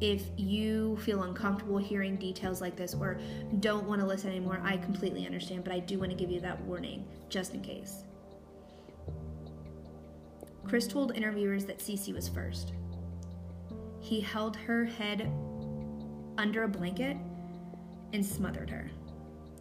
if 0.00 0.22
you 0.36 0.96
feel 0.98 1.22
uncomfortable 1.22 1.78
hearing 1.78 2.16
details 2.16 2.60
like 2.60 2.76
this 2.76 2.94
or 2.94 3.18
don't 3.60 3.86
want 3.86 4.00
to 4.00 4.06
listen 4.06 4.30
anymore, 4.30 4.60
I 4.62 4.76
completely 4.76 5.26
understand, 5.26 5.64
but 5.64 5.72
I 5.72 5.78
do 5.78 5.98
want 5.98 6.10
to 6.10 6.16
give 6.16 6.30
you 6.30 6.40
that 6.40 6.60
warning 6.62 7.04
just 7.28 7.54
in 7.54 7.60
case. 7.60 8.04
Chris 10.66 10.86
told 10.86 11.14
interviewers 11.16 11.64
that 11.66 11.78
Cece 11.78 12.12
was 12.14 12.28
first. 12.28 12.72
He 14.00 14.20
held 14.20 14.56
her 14.56 14.84
head 14.84 15.30
under 16.36 16.64
a 16.64 16.68
blanket 16.68 17.16
and 18.12 18.24
smothered 18.24 18.70
her. 18.70 18.90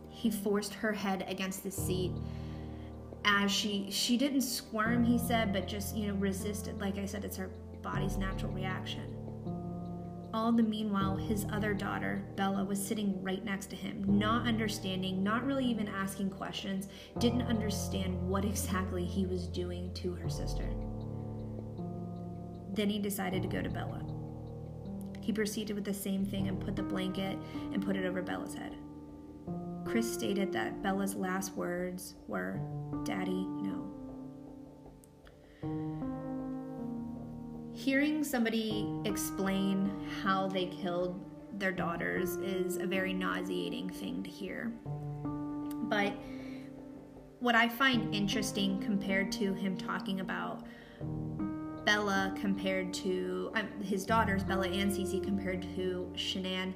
He 0.09 0.31
forced 0.31 0.73
her 0.73 0.93
head 0.93 1.25
against 1.27 1.63
the 1.63 1.71
seat 1.71 2.11
as 3.25 3.51
she 3.51 3.89
she 3.89 4.17
didn't 4.17 4.41
squirm, 4.41 5.03
he 5.03 5.17
said, 5.17 5.53
but 5.53 5.67
just, 5.67 5.95
you 5.95 6.07
know, 6.07 6.13
resisted. 6.15 6.79
Like 6.79 6.97
I 6.97 7.05
said, 7.05 7.23
it's 7.23 7.37
her 7.37 7.49
body's 7.81 8.17
natural 8.17 8.51
reaction. 8.51 9.12
All 10.33 10.51
the 10.51 10.63
meanwhile, 10.63 11.15
his 11.15 11.45
other 11.51 11.75
daughter, 11.75 12.23
Bella, 12.35 12.65
was 12.65 12.83
sitting 12.83 13.21
right 13.21 13.45
next 13.45 13.69
to 13.69 13.75
him, 13.75 14.03
not 14.07 14.47
understanding, 14.47 15.23
not 15.23 15.45
really 15.45 15.65
even 15.65 15.87
asking 15.87 16.31
questions, 16.31 16.87
didn't 17.19 17.43
understand 17.43 18.19
what 18.27 18.43
exactly 18.43 19.05
he 19.05 19.27
was 19.27 19.47
doing 19.47 19.93
to 19.93 20.13
her 20.15 20.29
sister. 20.29 20.67
Then 22.73 22.89
he 22.89 22.97
decided 22.97 23.43
to 23.43 23.47
go 23.47 23.61
to 23.61 23.69
Bella. 23.69 24.03
He 25.21 25.31
proceeded 25.31 25.75
with 25.75 25.85
the 25.85 25.93
same 25.93 26.25
thing 26.25 26.47
and 26.47 26.59
put 26.59 26.75
the 26.75 26.81
blanket 26.81 27.37
and 27.71 27.85
put 27.85 27.95
it 27.95 28.03
over 28.03 28.23
Bella's 28.23 28.55
head. 28.55 28.75
Chris 29.85 30.11
stated 30.11 30.51
that 30.53 30.81
Bella's 30.81 31.13
last 31.13 31.55
words 31.55 32.15
were, 32.27 32.59
Daddy, 33.05 33.45
no. 33.45 33.82
Hearing 37.83 38.23
somebody 38.23 38.87
explain 39.03 39.91
how 40.23 40.47
they 40.47 40.67
killed 40.67 41.19
their 41.59 41.71
daughters 41.71 42.37
is 42.37 42.77
a 42.77 42.85
very 42.85 43.11
nauseating 43.11 43.89
thing 43.89 44.23
to 44.23 44.29
hear. 44.29 44.71
But 45.25 46.13
what 47.39 47.55
I 47.55 47.67
find 47.67 48.15
interesting 48.15 48.79
compared 48.79 49.33
to 49.33 49.53
him 49.53 49.75
talking 49.75 50.21
about 50.21 50.65
Bella 51.85 52.33
compared 52.39 52.93
to 52.93 53.51
um, 53.55 53.67
his 53.81 54.05
daughters, 54.05 54.45
Bella 54.45 54.69
and 54.69 54.89
Cece, 54.89 55.21
compared 55.21 55.61
to 55.75 56.09
Shanann, 56.15 56.73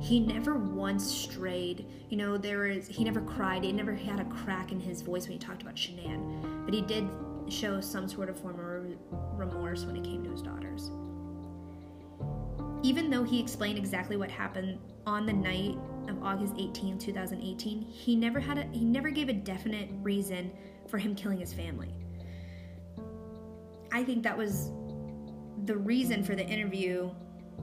he 0.00 0.18
never 0.20 0.54
once 0.54 1.04
strayed. 1.04 1.84
You 2.08 2.16
know, 2.16 2.38
there 2.38 2.64
is 2.64 2.88
he 2.88 3.04
never 3.04 3.20
cried. 3.20 3.62
He 3.62 3.72
never 3.72 3.94
had 3.94 4.20
a 4.20 4.24
crack 4.24 4.72
in 4.72 4.80
his 4.80 5.02
voice 5.02 5.24
when 5.24 5.32
he 5.32 5.38
talked 5.38 5.60
about 5.60 5.74
Shanann, 5.74 6.64
but 6.64 6.72
he 6.72 6.80
did 6.80 7.06
show 7.48 7.82
some 7.82 8.08
sort 8.08 8.30
of 8.30 8.40
form 8.40 8.54
of 8.58 8.64
remorse 9.38 9.84
when 9.84 9.96
it 9.96 10.04
came 10.04 10.22
to 10.24 10.30
his 10.30 10.42
daughters. 10.42 10.90
Even 12.82 13.10
though 13.10 13.24
he 13.24 13.40
explained 13.40 13.78
exactly 13.78 14.16
what 14.16 14.30
happened 14.30 14.78
on 15.06 15.26
the 15.26 15.32
night 15.32 15.76
of 16.08 16.22
August 16.22 16.54
18, 16.58 16.98
2018, 16.98 17.82
he 17.82 18.14
never 18.16 18.38
had 18.38 18.58
a, 18.58 18.64
he 18.72 18.84
never 18.84 19.10
gave 19.10 19.28
a 19.28 19.32
definite 19.32 19.88
reason 20.02 20.50
for 20.88 20.98
him 20.98 21.14
killing 21.14 21.38
his 21.38 21.52
family. 21.52 21.92
I 23.92 24.04
think 24.04 24.22
that 24.24 24.36
was 24.36 24.70
the 25.64 25.76
reason 25.76 26.22
for 26.22 26.34
the 26.34 26.46
interview 26.46 27.10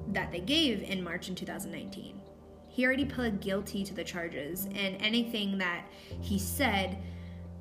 that 0.10 0.32
they 0.32 0.40
gave 0.40 0.84
in 0.84 1.04
March 1.04 1.30
in 1.30 1.36
2019. 1.36 2.20
He 2.68 2.86
already 2.86 3.06
pled 3.06 3.40
guilty 3.40 3.84
to 3.84 3.94
the 3.94 4.04
charges, 4.04 4.66
and 4.66 4.98
anything 5.00 5.60
that 5.60 5.86
he 6.22 6.40
said 6.40 6.98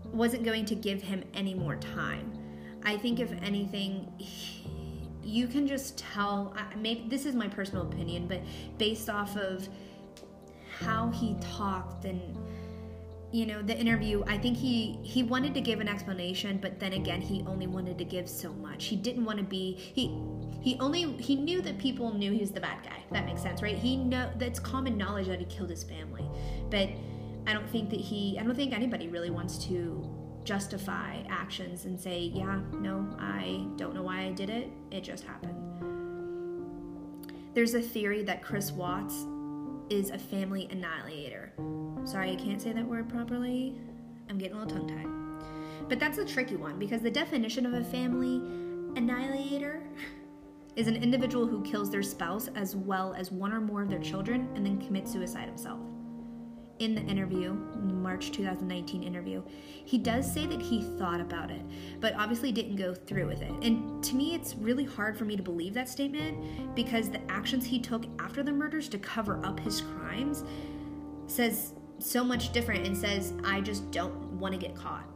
wasn't 0.06 0.44
going 0.44 0.64
to 0.66 0.74
give 0.74 1.02
him 1.02 1.22
any 1.34 1.54
more 1.54 1.76
time. 1.76 2.32
I 2.84 2.96
think, 2.96 3.20
if 3.20 3.32
anything, 3.42 4.12
you 5.22 5.46
can 5.46 5.66
just 5.66 5.98
tell. 5.98 6.54
Maybe 6.76 7.06
this 7.08 7.26
is 7.26 7.34
my 7.34 7.48
personal 7.48 7.86
opinion, 7.86 8.26
but 8.26 8.40
based 8.78 9.08
off 9.08 9.36
of 9.36 9.68
how 10.80 11.10
he 11.10 11.36
talked 11.40 12.04
and 12.04 12.20
you 13.30 13.46
know 13.46 13.62
the 13.62 13.76
interview 13.78 14.22
i 14.26 14.36
think 14.36 14.56
he 14.56 14.98
he 15.02 15.22
wanted 15.22 15.54
to 15.54 15.60
give 15.60 15.80
an 15.80 15.88
explanation 15.88 16.58
but 16.58 16.78
then 16.78 16.92
again 16.92 17.20
he 17.20 17.42
only 17.46 17.66
wanted 17.66 17.96
to 17.96 18.04
give 18.04 18.28
so 18.28 18.52
much. 18.54 18.86
He 18.86 18.96
didn't 18.96 19.24
want 19.24 19.38
to 19.38 19.44
be 19.44 19.74
he 19.76 20.18
he 20.60 20.78
only 20.80 21.12
he 21.12 21.36
knew 21.36 21.62
that 21.62 21.78
people 21.78 22.12
knew 22.12 22.30
he 22.32 22.40
was 22.40 22.50
the 22.50 22.60
bad 22.60 22.82
guy. 22.84 23.02
That 23.10 23.24
makes 23.24 23.42
sense 23.42 23.62
right? 23.62 23.76
He 23.76 23.96
know 23.96 24.30
that's 24.38 24.60
common 24.60 24.98
knowledge 24.98 25.28
that 25.28 25.38
he 25.38 25.46
killed 25.46 25.70
his 25.70 25.82
family. 25.82 26.26
But 26.70 26.90
i 27.46 27.52
don't 27.52 27.68
think 27.70 27.90
that 27.90 28.00
he 28.00 28.38
i 28.38 28.42
don't 28.44 28.54
think 28.54 28.72
anybody 28.72 29.08
really 29.08 29.30
wants 29.30 29.58
to 29.58 30.08
justify 30.44 31.22
actions 31.28 31.84
and 31.84 32.00
say 32.00 32.30
yeah 32.34 32.60
no 32.80 33.06
i 33.18 33.66
don't 33.76 33.94
know 33.94 34.02
why 34.02 34.22
i 34.22 34.32
did 34.32 34.50
it 34.50 34.70
it 34.90 35.02
just 35.02 35.24
happened 35.24 35.54
there's 37.54 37.74
a 37.74 37.82
theory 37.82 38.22
that 38.22 38.42
chris 38.42 38.72
watts 38.72 39.26
is 39.90 40.10
a 40.10 40.18
family 40.18 40.68
annihilator 40.70 41.52
Sorry, 42.04 42.32
I 42.32 42.34
can't 42.36 42.60
say 42.60 42.72
that 42.72 42.84
word 42.84 43.08
properly. 43.08 43.76
I'm 44.28 44.36
getting 44.36 44.56
a 44.56 44.60
little 44.60 44.76
tongue 44.76 44.88
tied. 44.88 45.88
But 45.88 46.00
that's 46.00 46.18
a 46.18 46.24
tricky 46.24 46.56
one 46.56 46.78
because 46.78 47.00
the 47.00 47.10
definition 47.10 47.64
of 47.64 47.74
a 47.74 47.84
family 47.84 48.36
annihilator 48.96 49.82
is 50.76 50.88
an 50.88 50.96
individual 50.96 51.46
who 51.46 51.62
kills 51.62 51.90
their 51.90 52.02
spouse 52.02 52.48
as 52.56 52.74
well 52.74 53.14
as 53.14 53.30
one 53.30 53.52
or 53.52 53.60
more 53.60 53.82
of 53.82 53.88
their 53.88 54.00
children 54.00 54.48
and 54.56 54.66
then 54.66 54.80
commits 54.84 55.12
suicide 55.12 55.46
himself. 55.46 55.80
In 56.82 56.96
the 56.96 57.02
interview, 57.02 57.56
the 57.86 57.92
March 57.92 58.32
2019 58.32 59.04
interview, 59.04 59.40
he 59.84 59.98
does 59.98 60.28
say 60.28 60.48
that 60.48 60.60
he 60.60 60.82
thought 60.98 61.20
about 61.20 61.48
it, 61.48 61.62
but 62.00 62.12
obviously 62.16 62.50
didn't 62.50 62.74
go 62.74 62.92
through 62.92 63.28
with 63.28 63.40
it. 63.40 63.52
And 63.62 64.02
to 64.02 64.16
me, 64.16 64.34
it's 64.34 64.56
really 64.56 64.82
hard 64.82 65.16
for 65.16 65.24
me 65.24 65.36
to 65.36 65.44
believe 65.44 65.74
that 65.74 65.88
statement 65.88 66.74
because 66.74 67.08
the 67.08 67.20
actions 67.30 67.64
he 67.64 67.78
took 67.78 68.06
after 68.18 68.42
the 68.42 68.50
murders 68.50 68.88
to 68.88 68.98
cover 68.98 69.40
up 69.46 69.60
his 69.60 69.80
crimes 69.80 70.42
says 71.28 71.74
so 72.00 72.24
much 72.24 72.50
different 72.50 72.84
and 72.84 72.98
says, 72.98 73.32
I 73.44 73.60
just 73.60 73.88
don't 73.92 74.16
want 74.40 74.52
to 74.52 74.58
get 74.58 74.74
caught. 74.74 75.06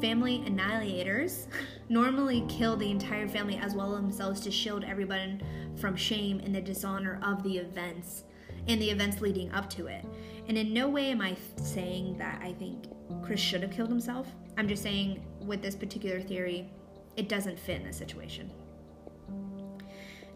Family 0.00 0.42
annihilators 0.48 1.46
normally 1.88 2.44
kill 2.48 2.76
the 2.76 2.90
entire 2.90 3.28
family 3.28 3.56
as 3.58 3.76
well 3.76 3.94
as 3.94 4.00
themselves 4.00 4.40
to 4.40 4.50
shield 4.50 4.82
everyone 4.82 5.40
from 5.76 5.94
shame 5.94 6.40
and 6.40 6.52
the 6.52 6.60
dishonor 6.60 7.20
of 7.22 7.44
the 7.44 7.56
events 7.56 8.24
and 8.68 8.80
the 8.80 8.90
events 8.90 9.20
leading 9.20 9.50
up 9.52 9.70
to 9.70 9.86
it. 9.86 10.04
And 10.48 10.56
in 10.56 10.72
no 10.72 10.88
way 10.88 11.10
am 11.10 11.20
I 11.20 11.36
saying 11.56 12.18
that 12.18 12.40
I 12.42 12.52
think 12.52 12.86
Chris 13.22 13.40
should 13.40 13.62
have 13.62 13.72
killed 13.72 13.88
himself. 13.88 14.28
I'm 14.56 14.68
just 14.68 14.82
saying 14.82 15.24
with 15.40 15.62
this 15.62 15.74
particular 15.74 16.20
theory, 16.20 16.70
it 17.16 17.28
doesn't 17.28 17.58
fit 17.58 17.80
in 17.80 17.86
this 17.86 17.96
situation. 17.96 18.50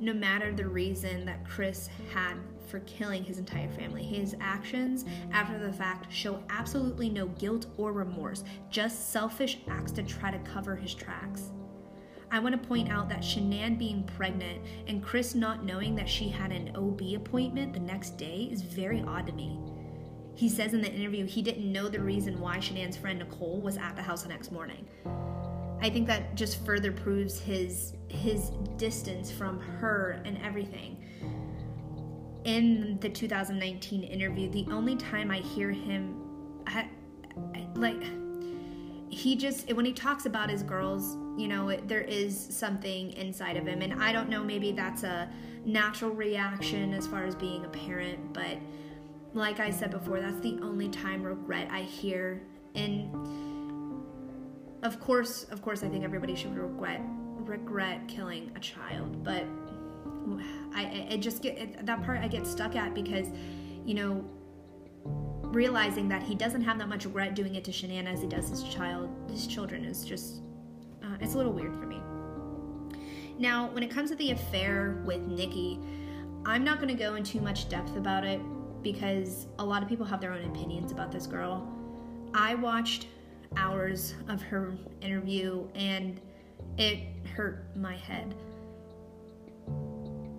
No 0.01 0.15
matter 0.15 0.53
the 0.53 0.67
reason 0.67 1.25
that 1.27 1.47
Chris 1.47 1.89
had 2.13 2.37
for 2.71 2.81
killing 2.81 3.25
his 3.25 3.39
entire 3.39 3.69
family. 3.69 4.05
His 4.05 4.37
actions 4.41 5.05
after 5.33 5.59
the 5.59 5.73
fact 5.73 6.11
show 6.13 6.43
absolutely 6.49 7.11
no 7.11 7.27
guilt 7.27 7.67
or 7.77 7.93
remorse, 7.93 8.45
just 8.71 9.11
selfish 9.11 9.59
acts 9.69 9.93
to 9.93 10.03
try 10.03 10.31
to 10.31 10.39
cover 10.39 10.77
his 10.77 10.95
tracks. 10.95 11.51
I 12.31 12.39
want 12.39 12.61
to 12.61 12.69
point 12.69 12.89
out 12.91 13.09
that 13.09 13.23
Shanann 13.23 13.77
being 13.77 14.05
pregnant 14.05 14.63
and 14.87 15.03
Chris 15.03 15.35
not 15.35 15.65
knowing 15.65 15.97
that 15.97 16.09
she 16.09 16.29
had 16.29 16.53
an 16.53 16.75
OB 16.77 17.01
appointment 17.17 17.73
the 17.73 17.81
next 17.81 18.17
day 18.17 18.49
is 18.53 18.63
very 18.63 19.03
odd 19.03 19.27
to 19.27 19.33
me. 19.33 19.59
He 20.41 20.49
says 20.49 20.73
in 20.73 20.81
the 20.81 20.91
interview 20.91 21.27
he 21.27 21.43
didn't 21.43 21.71
know 21.71 21.89
the 21.89 22.01
reason 22.01 22.41
why 22.41 22.59
Shanann's 22.59 22.97
friend 22.97 23.19
Nicole 23.19 23.61
was 23.61 23.77
at 23.77 23.95
the 23.95 24.03
house 24.03 24.23
the 24.23 24.31
next 24.31 24.51
morning. 24.51 24.87
I 25.83 25.91
think 25.91 26.07
that 26.07 26.35
just 26.35 26.65
further 26.65 26.93
proves 26.93 27.39
his 27.39 27.95
his 28.09 28.51
distance 28.77 29.31
from 29.31 29.61
her 29.61 30.21
and 30.25 30.39
everything 30.39 30.97
in 32.45 32.99
the 33.01 33.09
2019 33.09 34.03
interview, 34.03 34.51
the 34.51 34.67
only 34.71 34.97
time 34.97 35.31
I 35.31 35.39
hear 35.39 35.71
him, 35.71 36.17
I, 36.67 36.89
I, 37.55 37.67
like, 37.75 38.03
he 39.11 39.37
just, 39.37 39.73
when 39.75 39.85
he 39.85 39.93
talks 39.93 40.27
about 40.27 40.49
his 40.49 40.63
girls, 40.63 41.17
you 41.39 41.49
know, 41.49 41.69
it, 41.69 41.87
there 41.89 42.01
is 42.01 42.39
something 42.51 43.13
inside 43.13 43.57
of 43.57 43.67
him. 43.67 43.83
And 43.83 44.03
I 44.03 44.13
don't 44.13 44.29
know, 44.29 44.43
maybe 44.43 44.73
that's 44.73 45.03
a 45.03 45.31
natural 45.65 46.13
reaction 46.13 46.95
as 46.95 47.07
far 47.07 47.25
as 47.25 47.35
being 47.35 47.65
a 47.65 47.69
parent, 47.69 48.33
but 48.33 48.57
like 49.35 49.61
I 49.61 49.71
said 49.71 49.91
before, 49.91 50.21
that's 50.21 50.41
the 50.41 50.59
only 50.63 50.89
time 50.89 51.23
regret 51.23 51.69
I 51.71 51.83
hear. 51.83 52.43
And 52.75 53.15
of 54.83 54.99
course, 55.01 55.45
of 55.45 55.63
course, 55.63 55.83
I 55.83 55.89
think 55.89 56.05
everybody 56.05 56.35
should 56.35 56.57
regret 56.57 57.01
regret 57.39 58.07
killing 58.07 58.53
a 58.55 58.61
child, 58.61 59.25
but 59.25 59.45
I, 60.75 61.09
I 61.11 61.17
just 61.17 61.43
get 61.43 61.59
it, 61.59 61.87
that 61.87 62.03
part 62.03 62.21
I 62.21 62.29
get 62.29 62.47
stuck 62.47 62.77
at 62.77 62.95
because, 62.95 63.29
you 63.85 63.95
know, 63.95 64.25
realizing 65.51 66.09
that 66.09 66.23
he 66.23 66.35
doesn't 66.35 66.63
have 66.63 66.79
that 66.79 66.89
much 66.89 67.07
regret 67.07 67.35
doing 67.35 67.57
it 67.57 67.65
to 67.65 67.73
Shanann 67.73 68.07
as 68.07 68.21
he 68.21 68.29
does 68.29 68.49
his 68.49 68.63
child, 68.65 69.11
his 69.31 69.47
children 69.47 69.85
is 69.85 70.05
just, 70.05 70.43
uh, 71.03 71.17
it's 71.21 71.35
a 71.35 71.37
little 71.39 71.53
weird 71.53 71.75
for 71.75 71.87
me. 71.87 72.01
Now, 73.39 73.71
when 73.71 73.83
it 73.83 73.91
comes 73.91 74.11
to 74.11 74.17
the 74.17 74.31
affair 74.33 75.03
with 75.05 75.23
Nikki, 75.23 75.81
I'm 76.45 76.63
not 76.63 76.77
going 76.79 76.95
to 76.95 77.03
go 77.03 77.15
in 77.15 77.25
too 77.25 77.41
much 77.41 77.69
depth 77.69 77.97
about 77.97 78.25
it 78.25 78.41
because 78.83 79.47
a 79.59 79.65
lot 79.65 79.83
of 79.83 79.89
people 79.89 80.07
have 80.07 80.21
their 80.21 80.33
own 80.33 80.45
opinions 80.45 80.93
about 80.93 81.13
this 81.13 81.27
girl. 81.27 81.69
I 82.35 82.55
watched 82.55 83.07
hours 83.57 84.15
of 84.29 84.41
her 84.43 84.75
interview 85.01 85.67
and 85.75 86.21
it 86.79 87.01
hurt 87.35 87.65
my 87.77 87.97
head 87.97 88.35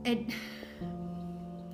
it 0.06 0.34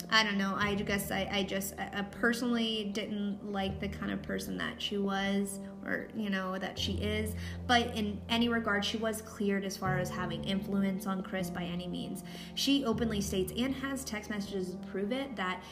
I 0.10 0.24
don't 0.24 0.38
know. 0.38 0.56
I 0.58 0.74
guess 0.76 1.12
I, 1.12 1.28
I 1.30 1.44
just 1.44 1.74
I 1.78 2.02
personally 2.02 2.92
didn't 2.94 3.52
like 3.52 3.82
the 3.82 3.90
kind 3.90 4.10
of 4.10 4.22
person 4.24 4.58
that 4.58 4.82
she 4.82 4.98
was 4.98 5.60
or, 5.88 6.08
you 6.16 6.30
know, 6.30 6.58
that 6.58 6.78
she 6.78 6.94
is. 6.94 7.34
But 7.66 7.96
in 7.96 8.22
any 8.30 8.50
regard, 8.50 8.84
she 8.84 8.98
was 8.98 9.22
cleared 9.22 9.64
as 9.64 9.78
far 9.78 9.98
as 9.98 10.10
having 10.10 10.44
influence 10.44 11.08
on 11.08 11.24
Chris 11.24 11.50
by 11.50 11.64
any 11.64 11.88
means. 11.88 12.24
She 12.56 12.86
openly 12.86 13.22
states 13.22 13.54
and 13.58 13.74
has 13.76 14.04
text 14.04 14.30
messages 14.30 14.72
to 14.72 14.78
prove 14.88 15.12
it 15.12 15.36
that 15.36 15.64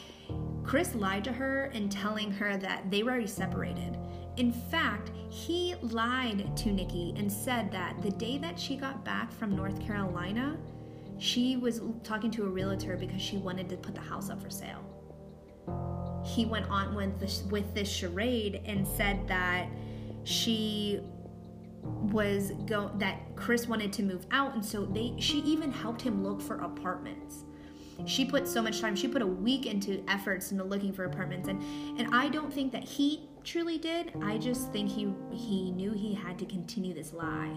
Chris 0.64 0.94
lied 0.94 1.24
to 1.24 1.32
her 1.32 1.66
in 1.66 1.88
telling 1.88 2.30
her 2.32 2.56
that 2.56 2.90
they 2.90 3.02
were 3.02 3.12
already 3.12 3.26
separated. 3.26 3.96
In 4.36 4.52
fact, 4.52 5.10
he 5.30 5.74
lied 5.80 6.56
to 6.56 6.72
Nikki 6.72 7.14
and 7.16 7.30
said 7.30 7.70
that 7.72 8.02
the 8.02 8.10
day 8.10 8.38
that 8.38 8.58
she 8.58 8.76
got 8.76 9.04
back 9.04 9.32
from 9.32 9.54
North 9.54 9.80
Carolina, 9.80 10.56
she 11.18 11.56
was 11.56 11.80
talking 12.04 12.30
to 12.32 12.44
a 12.44 12.48
realtor 12.48 12.96
because 12.96 13.22
she 13.22 13.38
wanted 13.38 13.68
to 13.70 13.76
put 13.76 13.94
the 13.94 14.00
house 14.00 14.28
up 14.28 14.42
for 14.42 14.50
sale. 14.50 14.84
He 16.24 16.44
went 16.44 16.68
on 16.68 16.94
with 16.94 17.18
this, 17.18 17.44
with 17.50 17.72
this 17.74 17.88
charade 17.88 18.60
and 18.66 18.86
said 18.86 19.26
that 19.28 19.68
she 20.26 21.00
was 21.84 22.52
go 22.66 22.90
that 22.96 23.20
Chris 23.36 23.68
wanted 23.68 23.92
to 23.92 24.02
move 24.02 24.26
out 24.32 24.54
and 24.54 24.64
so 24.64 24.84
they 24.84 25.14
she 25.18 25.38
even 25.40 25.70
helped 25.70 26.02
him 26.02 26.22
look 26.22 26.40
for 26.40 26.56
apartments. 26.56 27.44
She 28.04 28.26
put 28.26 28.46
so 28.46 28.60
much 28.60 28.80
time. 28.80 28.94
She 28.94 29.08
put 29.08 29.22
a 29.22 29.26
week 29.26 29.64
into 29.64 30.04
efforts 30.06 30.52
into 30.52 30.64
looking 30.64 30.92
for 30.92 31.04
apartments 31.04 31.48
and 31.48 31.62
and 31.98 32.14
I 32.14 32.28
don't 32.28 32.52
think 32.52 32.72
that 32.72 32.84
he 32.84 33.28
truly 33.44 33.78
did. 33.78 34.12
I 34.22 34.38
just 34.38 34.72
think 34.72 34.90
he 34.90 35.12
he 35.32 35.70
knew 35.70 35.92
he 35.92 36.12
had 36.12 36.38
to 36.40 36.44
continue 36.44 36.92
this 36.92 37.12
lie 37.12 37.56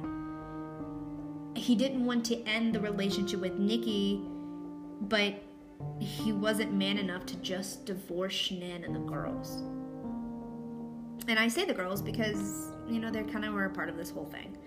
he 1.59 1.75
didn't 1.75 2.05
want 2.05 2.25
to 2.25 2.41
end 2.45 2.73
the 2.73 2.79
relationship 2.79 3.39
with 3.39 3.57
Nikki, 3.57 4.21
but 5.01 5.35
he 5.99 6.31
wasn't 6.31 6.73
man 6.73 6.97
enough 6.97 7.25
to 7.27 7.35
just 7.37 7.85
divorce 7.85 8.33
Shanann 8.33 8.85
and 8.85 8.95
the 8.95 8.99
girls. 8.99 9.63
And 11.27 11.37
I 11.37 11.47
say 11.47 11.65
the 11.65 11.73
girls 11.73 12.01
because, 12.01 12.71
you 12.87 12.99
know, 12.99 13.11
they 13.11 13.23
kind 13.23 13.45
of 13.45 13.53
were 13.53 13.65
a 13.65 13.69
part 13.69 13.89
of 13.89 13.97
this 13.97 14.09
whole 14.09 14.25
thing. 14.25 14.57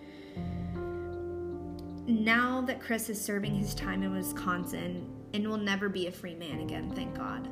Now 2.07 2.61
that 2.63 2.81
Chris 2.81 3.09
is 3.09 3.21
serving 3.21 3.55
his 3.55 3.75
time 3.75 4.03
in 4.03 4.13
Wisconsin 4.13 5.09
and 5.35 5.49
will 5.49 5.57
never 5.57 5.89
be 5.89 6.09
a 6.09 6.13
free 6.13 6.35
man 6.35 6.61
again, 6.61 6.91
thank 6.95 7.17
God. 7.17 7.49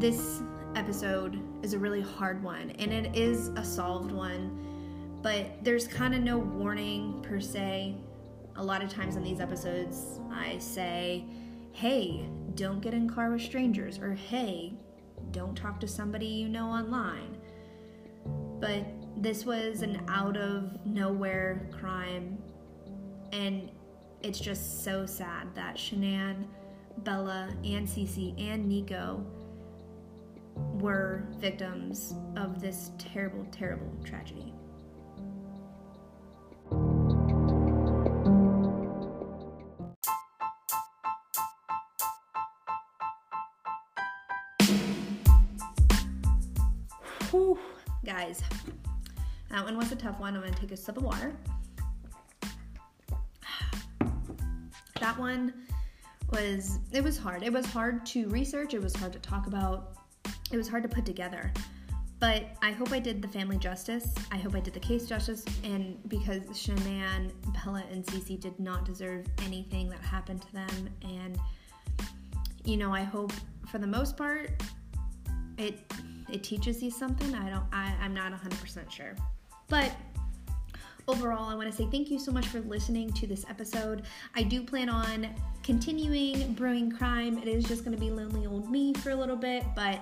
This 0.00 0.40
episode 0.74 1.40
is 1.62 1.74
a 1.74 1.78
really 1.78 2.00
hard 2.00 2.42
one, 2.42 2.70
and 2.78 2.92
it 2.92 3.14
is 3.14 3.48
a 3.48 3.64
solved 3.64 4.10
one 4.10 4.62
but 5.22 5.62
there's 5.62 5.86
kind 5.86 6.14
of 6.14 6.20
no 6.20 6.38
warning 6.38 7.22
per 7.22 7.40
se. 7.40 7.94
A 8.56 8.62
lot 8.62 8.82
of 8.82 8.90
times 8.90 9.16
in 9.16 9.22
these 9.22 9.40
episodes, 9.40 10.20
I 10.32 10.58
say, 10.58 11.24
hey, 11.72 12.28
don't 12.56 12.80
get 12.80 12.92
in 12.92 13.08
car 13.08 13.30
with 13.30 13.40
strangers, 13.40 13.98
or 13.98 14.12
hey, 14.14 14.74
don't 15.32 15.56
talk 15.56 15.80
to 15.80 15.88
somebody 15.88 16.26
you 16.26 16.48
know 16.48 16.66
online. 16.66 17.38
But 18.60 18.86
this 19.16 19.44
was 19.44 19.82
an 19.82 20.04
out 20.08 20.36
of 20.36 20.84
nowhere 20.86 21.68
crime, 21.72 22.38
and 23.32 23.70
it's 24.22 24.38
just 24.38 24.84
so 24.84 25.04
sad 25.04 25.54
that 25.54 25.76
Shanann, 25.76 26.46
Bella, 26.98 27.48
and 27.64 27.86
Cece, 27.88 28.40
and 28.40 28.68
Nico 28.68 29.24
were 30.74 31.26
victims 31.38 32.14
of 32.36 32.60
this 32.60 32.90
terrible, 32.98 33.44
terrible 33.50 33.92
tragedy. 34.04 34.54
Guys, 48.32 48.42
that 49.50 49.64
one 49.64 49.76
was 49.76 49.92
a 49.92 49.96
tough 49.96 50.18
one. 50.18 50.34
I'm 50.34 50.42
gonna 50.42 50.54
take 50.54 50.72
a 50.72 50.76
sip 50.76 50.96
of 50.96 51.02
water. 51.02 51.34
That 55.00 55.18
one 55.18 55.52
was 56.30 56.78
it 56.92 57.02
was 57.02 57.18
hard. 57.18 57.42
It 57.42 57.52
was 57.52 57.66
hard 57.66 58.06
to 58.06 58.28
research. 58.28 58.72
It 58.74 58.82
was 58.82 58.94
hard 58.94 59.12
to 59.12 59.18
talk 59.18 59.46
about. 59.46 59.96
It 60.50 60.56
was 60.56 60.68
hard 60.68 60.82
to 60.84 60.88
put 60.88 61.04
together. 61.04 61.52
But 62.20 62.44
I 62.62 62.70
hope 62.70 62.92
I 62.92 63.00
did 63.00 63.20
the 63.20 63.26
family 63.26 63.58
justice. 63.58 64.14
I 64.30 64.36
hope 64.36 64.54
I 64.54 64.60
did 64.60 64.74
the 64.74 64.80
case 64.80 65.06
justice. 65.06 65.44
And 65.64 65.98
because 66.08 66.42
Shanann, 66.50 67.32
Bella, 67.52 67.82
and 67.90 68.06
Cece 68.06 68.38
did 68.38 68.58
not 68.60 68.84
deserve 68.84 69.26
anything 69.44 69.88
that 69.88 69.98
happened 69.98 70.40
to 70.42 70.52
them. 70.52 70.88
And, 71.02 71.36
you 72.64 72.76
know, 72.76 72.94
I 72.94 73.02
hope 73.02 73.32
for 73.66 73.78
the 73.78 73.88
most 73.88 74.16
part 74.16 74.62
it 75.58 75.80
it 76.32 76.42
teaches 76.42 76.82
you 76.82 76.90
something. 76.90 77.34
I 77.34 77.50
don't 77.50 77.64
I, 77.72 77.94
I'm 78.00 78.14
not 78.14 78.32
100% 78.32 78.90
sure. 78.90 79.14
But 79.68 79.92
overall, 81.08 81.48
I 81.48 81.54
want 81.54 81.70
to 81.70 81.76
say 81.76 81.86
thank 81.90 82.10
you 82.10 82.18
so 82.18 82.32
much 82.32 82.46
for 82.46 82.60
listening 82.60 83.12
to 83.12 83.26
this 83.26 83.44
episode. 83.48 84.02
I 84.34 84.42
do 84.42 84.62
plan 84.62 84.88
on 84.88 85.28
continuing 85.62 86.54
brewing 86.54 86.90
crime. 86.90 87.38
It 87.38 87.48
is 87.48 87.64
just 87.64 87.84
going 87.84 87.96
to 87.96 88.00
be 88.00 88.10
lonely 88.10 88.46
old 88.46 88.70
me 88.70 88.94
for 88.94 89.10
a 89.10 89.16
little 89.16 89.36
bit, 89.36 89.64
but 89.74 90.00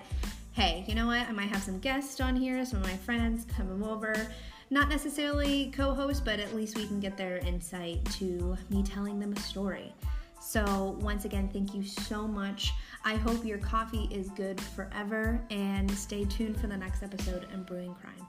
hey, 0.53 0.85
you 0.87 0.95
know 0.95 1.07
what? 1.07 1.29
I 1.29 1.33
might 1.33 1.49
have 1.49 1.62
some 1.62 1.79
guests 1.79 2.21
on 2.21 2.37
here, 2.37 2.64
some 2.64 2.81
of 2.81 2.87
my 2.87 2.97
friends 2.97 3.47
come 3.57 3.83
over. 3.83 4.14
Not 4.73 4.88
necessarily 4.88 5.73
co 5.75 5.95
host, 5.95 6.25
but 6.25 6.38
at 6.38 6.55
least 6.55 6.77
we 6.77 6.87
can 6.87 7.01
get 7.01 7.16
their 7.16 7.38
insight 7.38 8.05
to 8.12 8.57
me 8.69 8.85
telling 8.85 9.19
them 9.19 9.33
a 9.33 9.40
story. 9.40 9.93
So, 10.40 10.98
once 11.00 11.26
again, 11.26 11.48
thank 11.53 11.74
you 11.74 11.85
so 11.85 12.26
much. 12.26 12.72
I 13.05 13.14
hope 13.14 13.44
your 13.44 13.59
coffee 13.59 14.09
is 14.11 14.31
good 14.31 14.61
forever 14.61 15.40
and 15.50 15.90
stay 15.90 16.24
tuned 16.24 16.59
for 16.59 16.66
the 16.66 16.76
next 16.76 17.03
episode 17.03 17.46
in 17.53 17.62
Brewing 17.62 17.94
Crime. 17.94 18.26